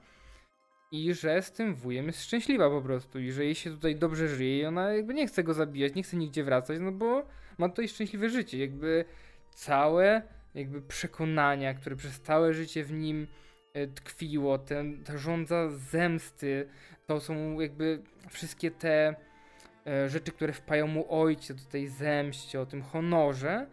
[0.91, 4.27] I że z tym wujem jest szczęśliwa po prostu i że jej się tutaj dobrze
[4.27, 7.27] żyje i ona jakby nie chce go zabijać, nie chce nigdzie wracać, no bo
[7.57, 8.57] ma tutaj szczęśliwe życie.
[8.57, 9.05] Jakby
[9.49, 10.21] całe
[10.55, 13.27] jakby przekonania, które przez całe życie w nim
[13.73, 16.67] e, tkwiło, ten, ta żądza zemsty,
[17.05, 19.15] to są jakby wszystkie te
[19.87, 23.67] e, rzeczy, które wpają mu ojciec o tej zemście, o tym honorze,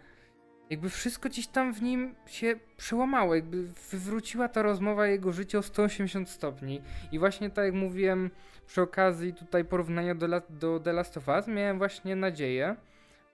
[0.70, 5.62] jakby wszystko gdzieś tam w nim się przełamało, jakby wywróciła ta rozmowa jego życie o
[5.62, 6.82] 180 stopni.
[7.12, 8.30] I właśnie tak jak mówiłem
[8.66, 12.76] przy okazji tutaj porównania do, do The Last of Us, miałem właśnie nadzieję,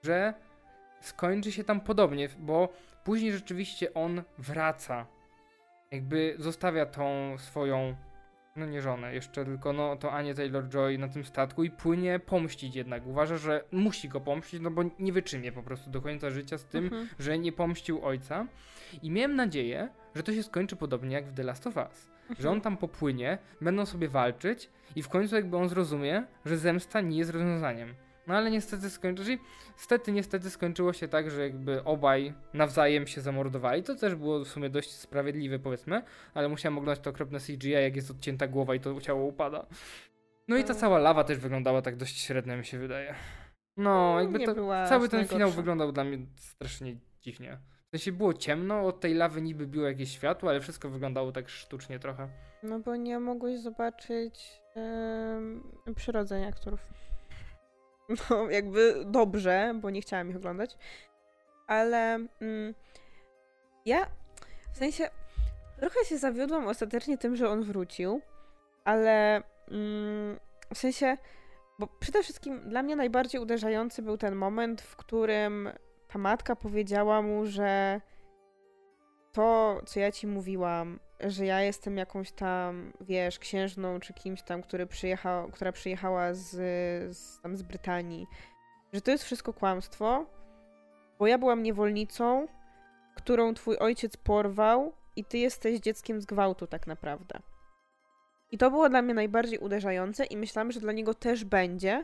[0.03, 0.33] że
[1.01, 2.69] skończy się tam podobnie, bo
[3.03, 5.05] później rzeczywiście on wraca.
[5.91, 7.95] Jakby zostawia tą swoją
[8.55, 12.75] no nie żonę, jeszcze tylko no to Anię Taylor-Joy na tym statku i płynie pomścić
[12.75, 13.07] jednak.
[13.07, 16.65] Uważa, że musi go pomścić, no bo nie wyczymie po prostu do końca życia z
[16.65, 17.07] tym, mhm.
[17.19, 18.47] że nie pomścił ojca.
[19.01, 22.11] I miałem nadzieję, że to się skończy podobnie jak w The Last of Us.
[22.21, 22.41] Mhm.
[22.41, 27.01] Że on tam popłynie, będą sobie walczyć i w końcu jakby on zrozumie, że zemsta
[27.01, 27.93] nie jest rozwiązaniem.
[28.27, 29.37] No ale niestety skończyło się.
[29.77, 33.83] Niestety, niestety skończyło się tak, że jakby obaj nawzajem się zamordowali.
[33.83, 36.03] To też było w sumie dość sprawiedliwe, powiedzmy,
[36.33, 39.65] ale musiałem oglądać to okropne CGI, jak jest odcięta głowa i to ciało upada.
[40.47, 43.15] No i ta cała lawa też wyglądała tak dość średnio, mi się wydaje.
[43.77, 44.55] No, jakby to,
[44.89, 47.57] cały ten finał wyglądał dla mnie strasznie dziwnie.
[47.87, 51.49] W sensie było ciemno, od tej lawy niby było jakieś światło, ale wszystko wyglądało tak
[51.49, 52.29] sztucznie trochę.
[52.63, 54.61] No bo nie mogłeś zobaczyć
[55.85, 56.79] yy, przyrodzenia aktorów.
[58.29, 60.77] No, jakby dobrze, bo nie chciałam ich oglądać.
[61.67, 62.73] Ale mm,
[63.85, 64.07] ja
[64.73, 65.09] w sensie
[65.79, 68.21] trochę się zawiodłam ostatecznie tym, że on wrócił,
[68.83, 70.39] ale mm,
[70.73, 71.17] w sensie,
[71.79, 75.69] bo przede wszystkim dla mnie najbardziej uderzający był ten moment, w którym
[76.07, 78.01] ta matka powiedziała mu, że
[79.31, 84.61] to, co ja ci mówiłam, że ja jestem jakąś tam, wiesz, księżną czy kimś tam,
[84.61, 86.49] który przyjechał, która przyjechała z,
[87.17, 88.27] z, tam z Brytanii,
[88.93, 90.25] że to jest wszystko kłamstwo,
[91.19, 92.47] bo ja byłam niewolnicą,
[93.15, 97.39] którą twój ojciec porwał i ty jesteś dzieckiem z gwałtu tak naprawdę.
[98.51, 102.03] I to było dla mnie najbardziej uderzające i myślałam, że dla niego też będzie,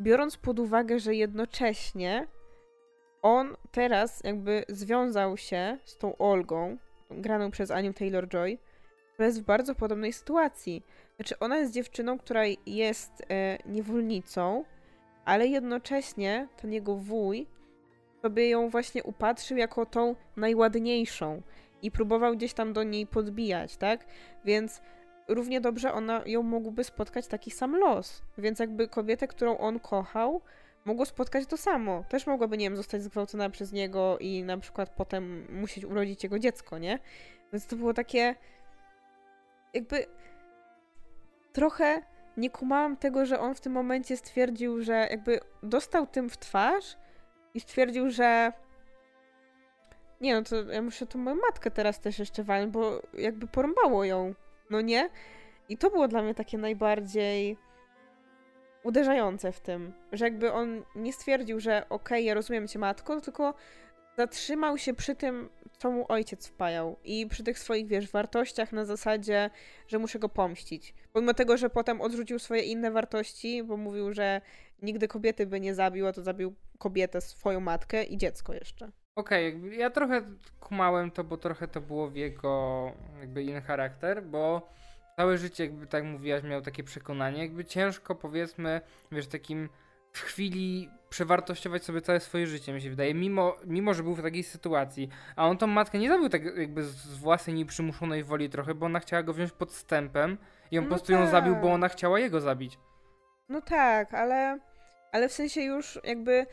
[0.00, 2.26] biorąc pod uwagę, że jednocześnie
[3.22, 6.76] on teraz jakby związał się z tą Olgą,
[7.10, 8.58] graną przez Anię Taylor-Joy,
[9.12, 10.84] która jest w bardzo podobnej sytuacji.
[11.16, 14.64] Znaczy, ona jest dziewczyną, która jest e, niewolnicą,
[15.24, 17.46] ale jednocześnie ten jego wuj
[18.22, 21.42] sobie ją właśnie upatrzył jako tą najładniejszą
[21.82, 24.06] i próbował gdzieś tam do niej podbijać, tak?
[24.44, 24.80] Więc
[25.28, 28.22] równie dobrze ona ją mógłby spotkać taki sam los.
[28.38, 30.40] Więc jakby kobietę, którą on kochał,
[30.86, 32.04] mogło spotkać to samo.
[32.08, 36.38] Też mogłaby, nie wiem, zostać zgwałcona przez niego i na przykład potem musieć urodzić jego
[36.38, 36.98] dziecko, nie?
[37.52, 38.34] Więc to było takie.
[39.74, 40.06] Jakby.
[41.52, 42.02] Trochę
[42.36, 46.96] nie kumałam tego, że on w tym momencie stwierdził, że jakby dostał tym w twarz
[47.54, 48.52] i stwierdził, że
[50.20, 54.04] nie no, to ja muszę tu moją matkę teraz też jeszcze walnąć, bo jakby porąbało
[54.04, 54.34] ją,
[54.70, 55.10] no nie?
[55.68, 57.56] I to było dla mnie takie najbardziej
[58.86, 63.20] uderzające w tym, że jakby on nie stwierdził, że okej, okay, ja rozumiem cię matko,
[63.20, 63.54] tylko
[64.16, 68.84] zatrzymał się przy tym, co mu ojciec wpajał i przy tych swoich, wiesz, wartościach na
[68.84, 69.50] zasadzie,
[69.88, 70.94] że muszę go pomścić.
[71.12, 74.40] Pomimo tego, że potem odrzucił swoje inne wartości, bo mówił, że
[74.82, 78.90] nigdy kobiety by nie zabił, a to zabił kobietę, swoją matkę i dziecko jeszcze.
[79.16, 80.22] Okej, okay, ja trochę
[80.60, 84.68] kumałem to, bo trochę to było w jego jakby inny charakter, bo
[85.16, 88.80] całe życie, jakby tak mówiłaś, miał takie przekonanie, jakby ciężko powiedzmy,
[89.12, 89.68] wiesz, takim
[90.12, 94.22] w chwili przewartościować sobie całe swoje życie, mi się wydaje, mimo, mimo że był w
[94.22, 95.08] takiej sytuacji.
[95.36, 99.00] A on tą matkę nie zabił tak jakby z własnej nieprzymuszonej woli trochę, bo ona
[99.00, 100.38] chciała go wziąć podstępem
[100.70, 101.20] i on no po prostu tak.
[101.20, 102.78] ją zabił, bo ona chciała jego zabić.
[103.48, 104.58] No tak, ale,
[105.12, 106.46] ale w sensie już jakby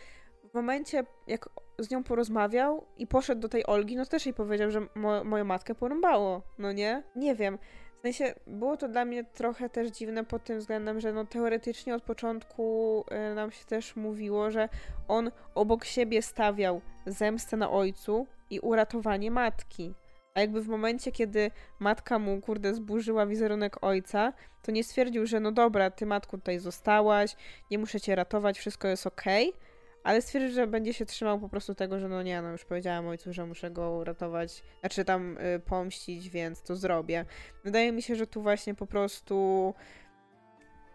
[0.51, 1.49] w momencie, jak
[1.79, 5.45] z nią porozmawiał i poszedł do tej Olgi, no też jej powiedział, że mo moją
[5.45, 7.03] matkę porąbało, no nie?
[7.15, 7.57] Nie wiem.
[8.03, 12.03] Sensie, było to dla mnie trochę też dziwne pod tym względem, że no teoretycznie od
[12.03, 14.69] początku y, nam się też mówiło, że
[15.07, 19.93] on obok siebie stawiał zemstę na ojcu i uratowanie matki.
[20.33, 25.39] A jakby w momencie, kiedy matka mu, kurde, zburzyła wizerunek ojca, to nie stwierdził, że
[25.39, 27.35] no dobra, ty matku tutaj zostałaś,
[27.71, 29.61] nie muszę cię ratować, wszystko jest okej, okay,
[30.03, 33.07] ale stwierdził, że będzie się trzymał po prostu tego, że no nie, no już powiedziałam
[33.07, 37.25] ojcu, że muszę go uratować, znaczy tam y, pomścić, więc to zrobię.
[37.63, 39.73] Wydaje mi się, że tu właśnie po prostu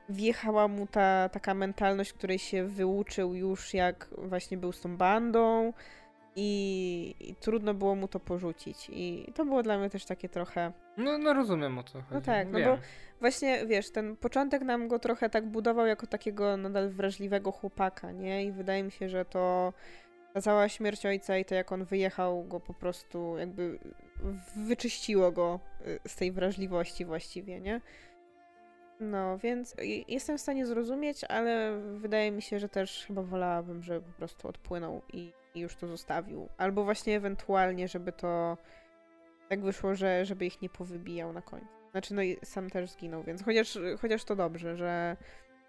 [0.09, 5.73] wjechała mu ta taka mentalność, której się wyuczył już jak właśnie był z tą bandą
[6.37, 8.91] i, i trudno było mu to porzucić.
[8.93, 10.73] I to było dla mnie też takie trochę...
[10.97, 12.15] No, no rozumiem o co chodzi.
[12.15, 12.79] No tak, no bo
[13.21, 18.45] właśnie, wiesz, ten początek nam go trochę tak budował jako takiego nadal wrażliwego chłopaka, nie?
[18.45, 19.73] I wydaje mi się, że to
[20.35, 23.79] ta cała śmierć ojca i to jak on wyjechał go po prostu jakby
[24.57, 27.81] wyczyściło go y, z tej wrażliwości właściwie, nie?
[29.01, 29.77] No, więc
[30.09, 34.49] jestem w stanie zrozumieć, ale wydaje mi się, że też chyba wolałabym, żeby po prostu
[34.49, 36.49] odpłynął i, i już to zostawił.
[36.57, 38.57] Albo właśnie ewentualnie, żeby to
[39.49, 41.79] tak wyszło, że żeby ich nie powybijał na końcu.
[41.91, 45.17] Znaczy, no i sam też zginął, więc chociaż, chociaż to dobrze, że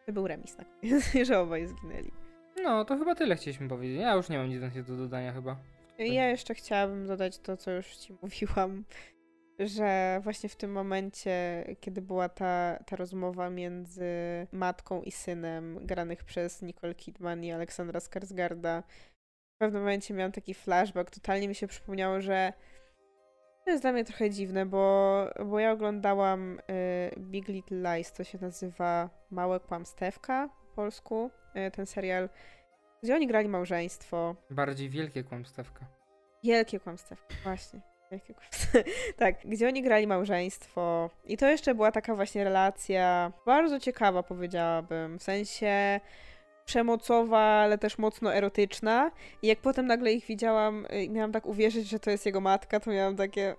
[0.06, 2.12] to był remis na koniec, że obaj zginęli.
[2.64, 4.00] No, to chyba tyle chcieliśmy powiedzieć.
[4.02, 5.56] Ja już nie mam nic więcej do dodania chyba.
[6.00, 8.86] Ja jeszcze chciałabym dodać to, co już ci mówiłam,
[9.60, 14.08] że właśnie w tym momencie, kiedy była ta, ta rozmowa między
[14.52, 18.84] matką i synem, granych przez Nicole Kidman i Aleksandra Skarsgarda,
[19.60, 22.54] w pewnym momencie miałam taki flashback, totalnie mi się przypomniało, że
[23.66, 28.24] to jest dla mnie trochę dziwne, bo, bo ja oglądałam y, Big Little Lies, to
[28.24, 31.32] się nazywa Małe Kłamstewka po polsku,
[31.68, 32.30] y, ten serial,
[33.04, 34.36] gdzie oni grali małżeństwo.
[34.50, 35.86] Bardziej wielkie kłamstewka.
[36.44, 37.82] Wielkie kłamstewka, właśnie.
[38.12, 38.90] Wielkie kłamstewka.
[39.18, 41.10] tak, gdzie oni grali małżeństwo.
[41.26, 45.20] I to jeszcze była taka właśnie relacja bardzo ciekawa, powiedziałabym.
[45.20, 46.00] W sensie
[46.70, 49.12] przemocowa, ale też mocno erotyczna.
[49.42, 52.80] I jak potem nagle ich widziałam i miałam tak uwierzyć, że to jest jego matka,
[52.80, 53.56] to miałam takie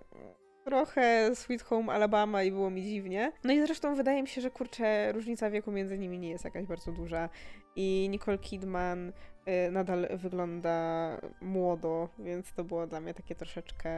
[0.65, 3.33] trochę Sweet Home Alabama i było mi dziwnie.
[3.45, 6.67] No i zresztą wydaje mi się, że kurczę, różnica wieku między nimi nie jest jakaś
[6.67, 7.29] bardzo duża.
[7.77, 13.91] I Nicole Kidman y, nadal wygląda młodo, więc to było dla mnie takie troszeczkę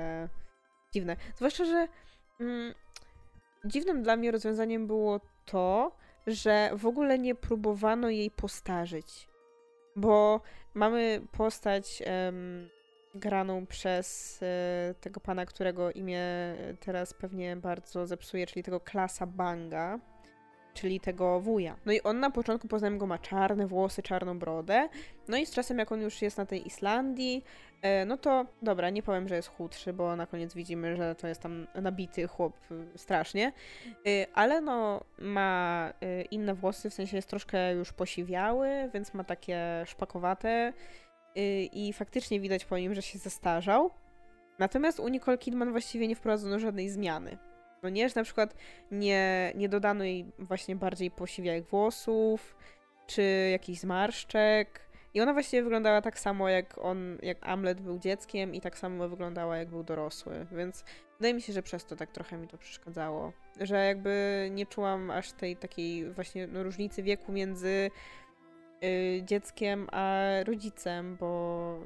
[0.92, 1.16] dziwne.
[1.36, 1.88] Zwłaszcza, że
[2.40, 2.74] mm,
[3.64, 5.92] dziwnym dla mnie rozwiązaniem było to,
[6.26, 9.28] że w ogóle nie próbowano jej postarzyć.
[9.96, 10.40] Bo
[10.74, 12.02] mamy postać
[13.14, 16.28] graną przez e, tego pana, którego imię
[16.80, 19.98] teraz pewnie bardzo zepsuje, czyli tego Klasa Banga
[20.74, 21.76] czyli tego wuja.
[21.86, 24.88] No i on na początku poznałem go ma czarne włosy, czarną brodę.
[25.28, 27.44] No i z czasem, jak on już jest na tej Islandii,
[27.82, 31.28] e, no to dobra, nie powiem, że jest chudszy, bo na koniec widzimy, że to
[31.28, 33.52] jest tam nabity chłop y, strasznie,
[34.06, 39.24] e, ale no ma e, inne włosy, w sensie jest troszkę już posiwiały, więc ma
[39.24, 40.72] takie szpakowate
[41.72, 43.90] i faktycznie widać po nim, że się zestarzał.
[44.58, 47.38] Natomiast u Nicole Kidman właściwie nie wprowadzono żadnej zmiany.
[47.82, 48.54] No nie, że na przykład
[48.90, 52.56] nie, nie dodano jej właśnie bardziej posiwiałych włosów,
[53.06, 54.80] czy jakichś zmarszczek.
[55.14, 59.08] I ona właściwie wyglądała tak samo, jak on, jak Amlet był dzieckiem i tak samo
[59.08, 60.46] wyglądała, jak był dorosły.
[60.52, 60.84] Więc
[61.18, 63.32] wydaje mi się, że przez to tak trochę mi to przeszkadzało.
[63.60, 67.90] Że jakby nie czułam aż tej takiej właśnie no, różnicy wieku między
[68.84, 71.78] y, dzieckiem a rodzicem, bo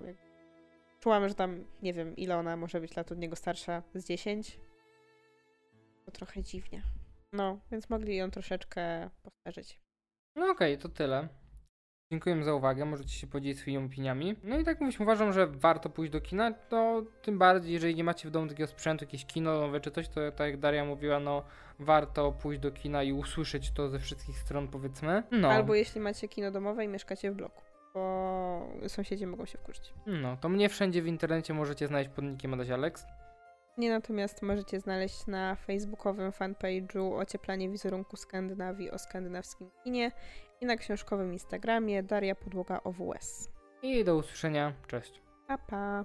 [1.01, 4.59] czułam, że tam, nie wiem, ile ona może być lat od niego starsza, z 10,
[6.07, 6.83] to trochę dziwnie.
[7.33, 9.81] No, więc mogli ją troszeczkę postarzyć.
[10.37, 11.29] No okej, okay, to tyle.
[12.13, 14.37] Dziękuję za uwagę, możecie się podzielić swoimi opiniami.
[14.43, 18.05] No i tak mówię, uważam, że warto pójść do kina, to tym bardziej, jeżeli nie
[18.05, 21.21] macie w domu takiego sprzętu, jakieś kino nowe czy coś, to tak jak Daria mówiła,
[21.21, 21.43] no
[21.79, 25.23] warto pójść do kina i usłyszeć to ze wszystkich stron, powiedzmy.
[25.31, 27.63] No, Albo jeśli macie kino domowe i mieszkacie w bloku,
[27.95, 29.95] bo sąsiedzi mogą się wkurzyć.
[30.07, 33.07] no to mnie wszędzie w internecie możecie znaleźć pod nickiem Adaś Alex.
[33.79, 40.13] Nie natomiast możecie znaleźć na facebookowym fanpage'u Ocieplanie wizerunku Skandynawii o skandynawskim kinie
[40.61, 43.49] i na książkowym Instagramie Daria Podłoga OWS.
[43.83, 45.23] I do usłyszenia, cześć.
[45.49, 46.05] Pa, pa.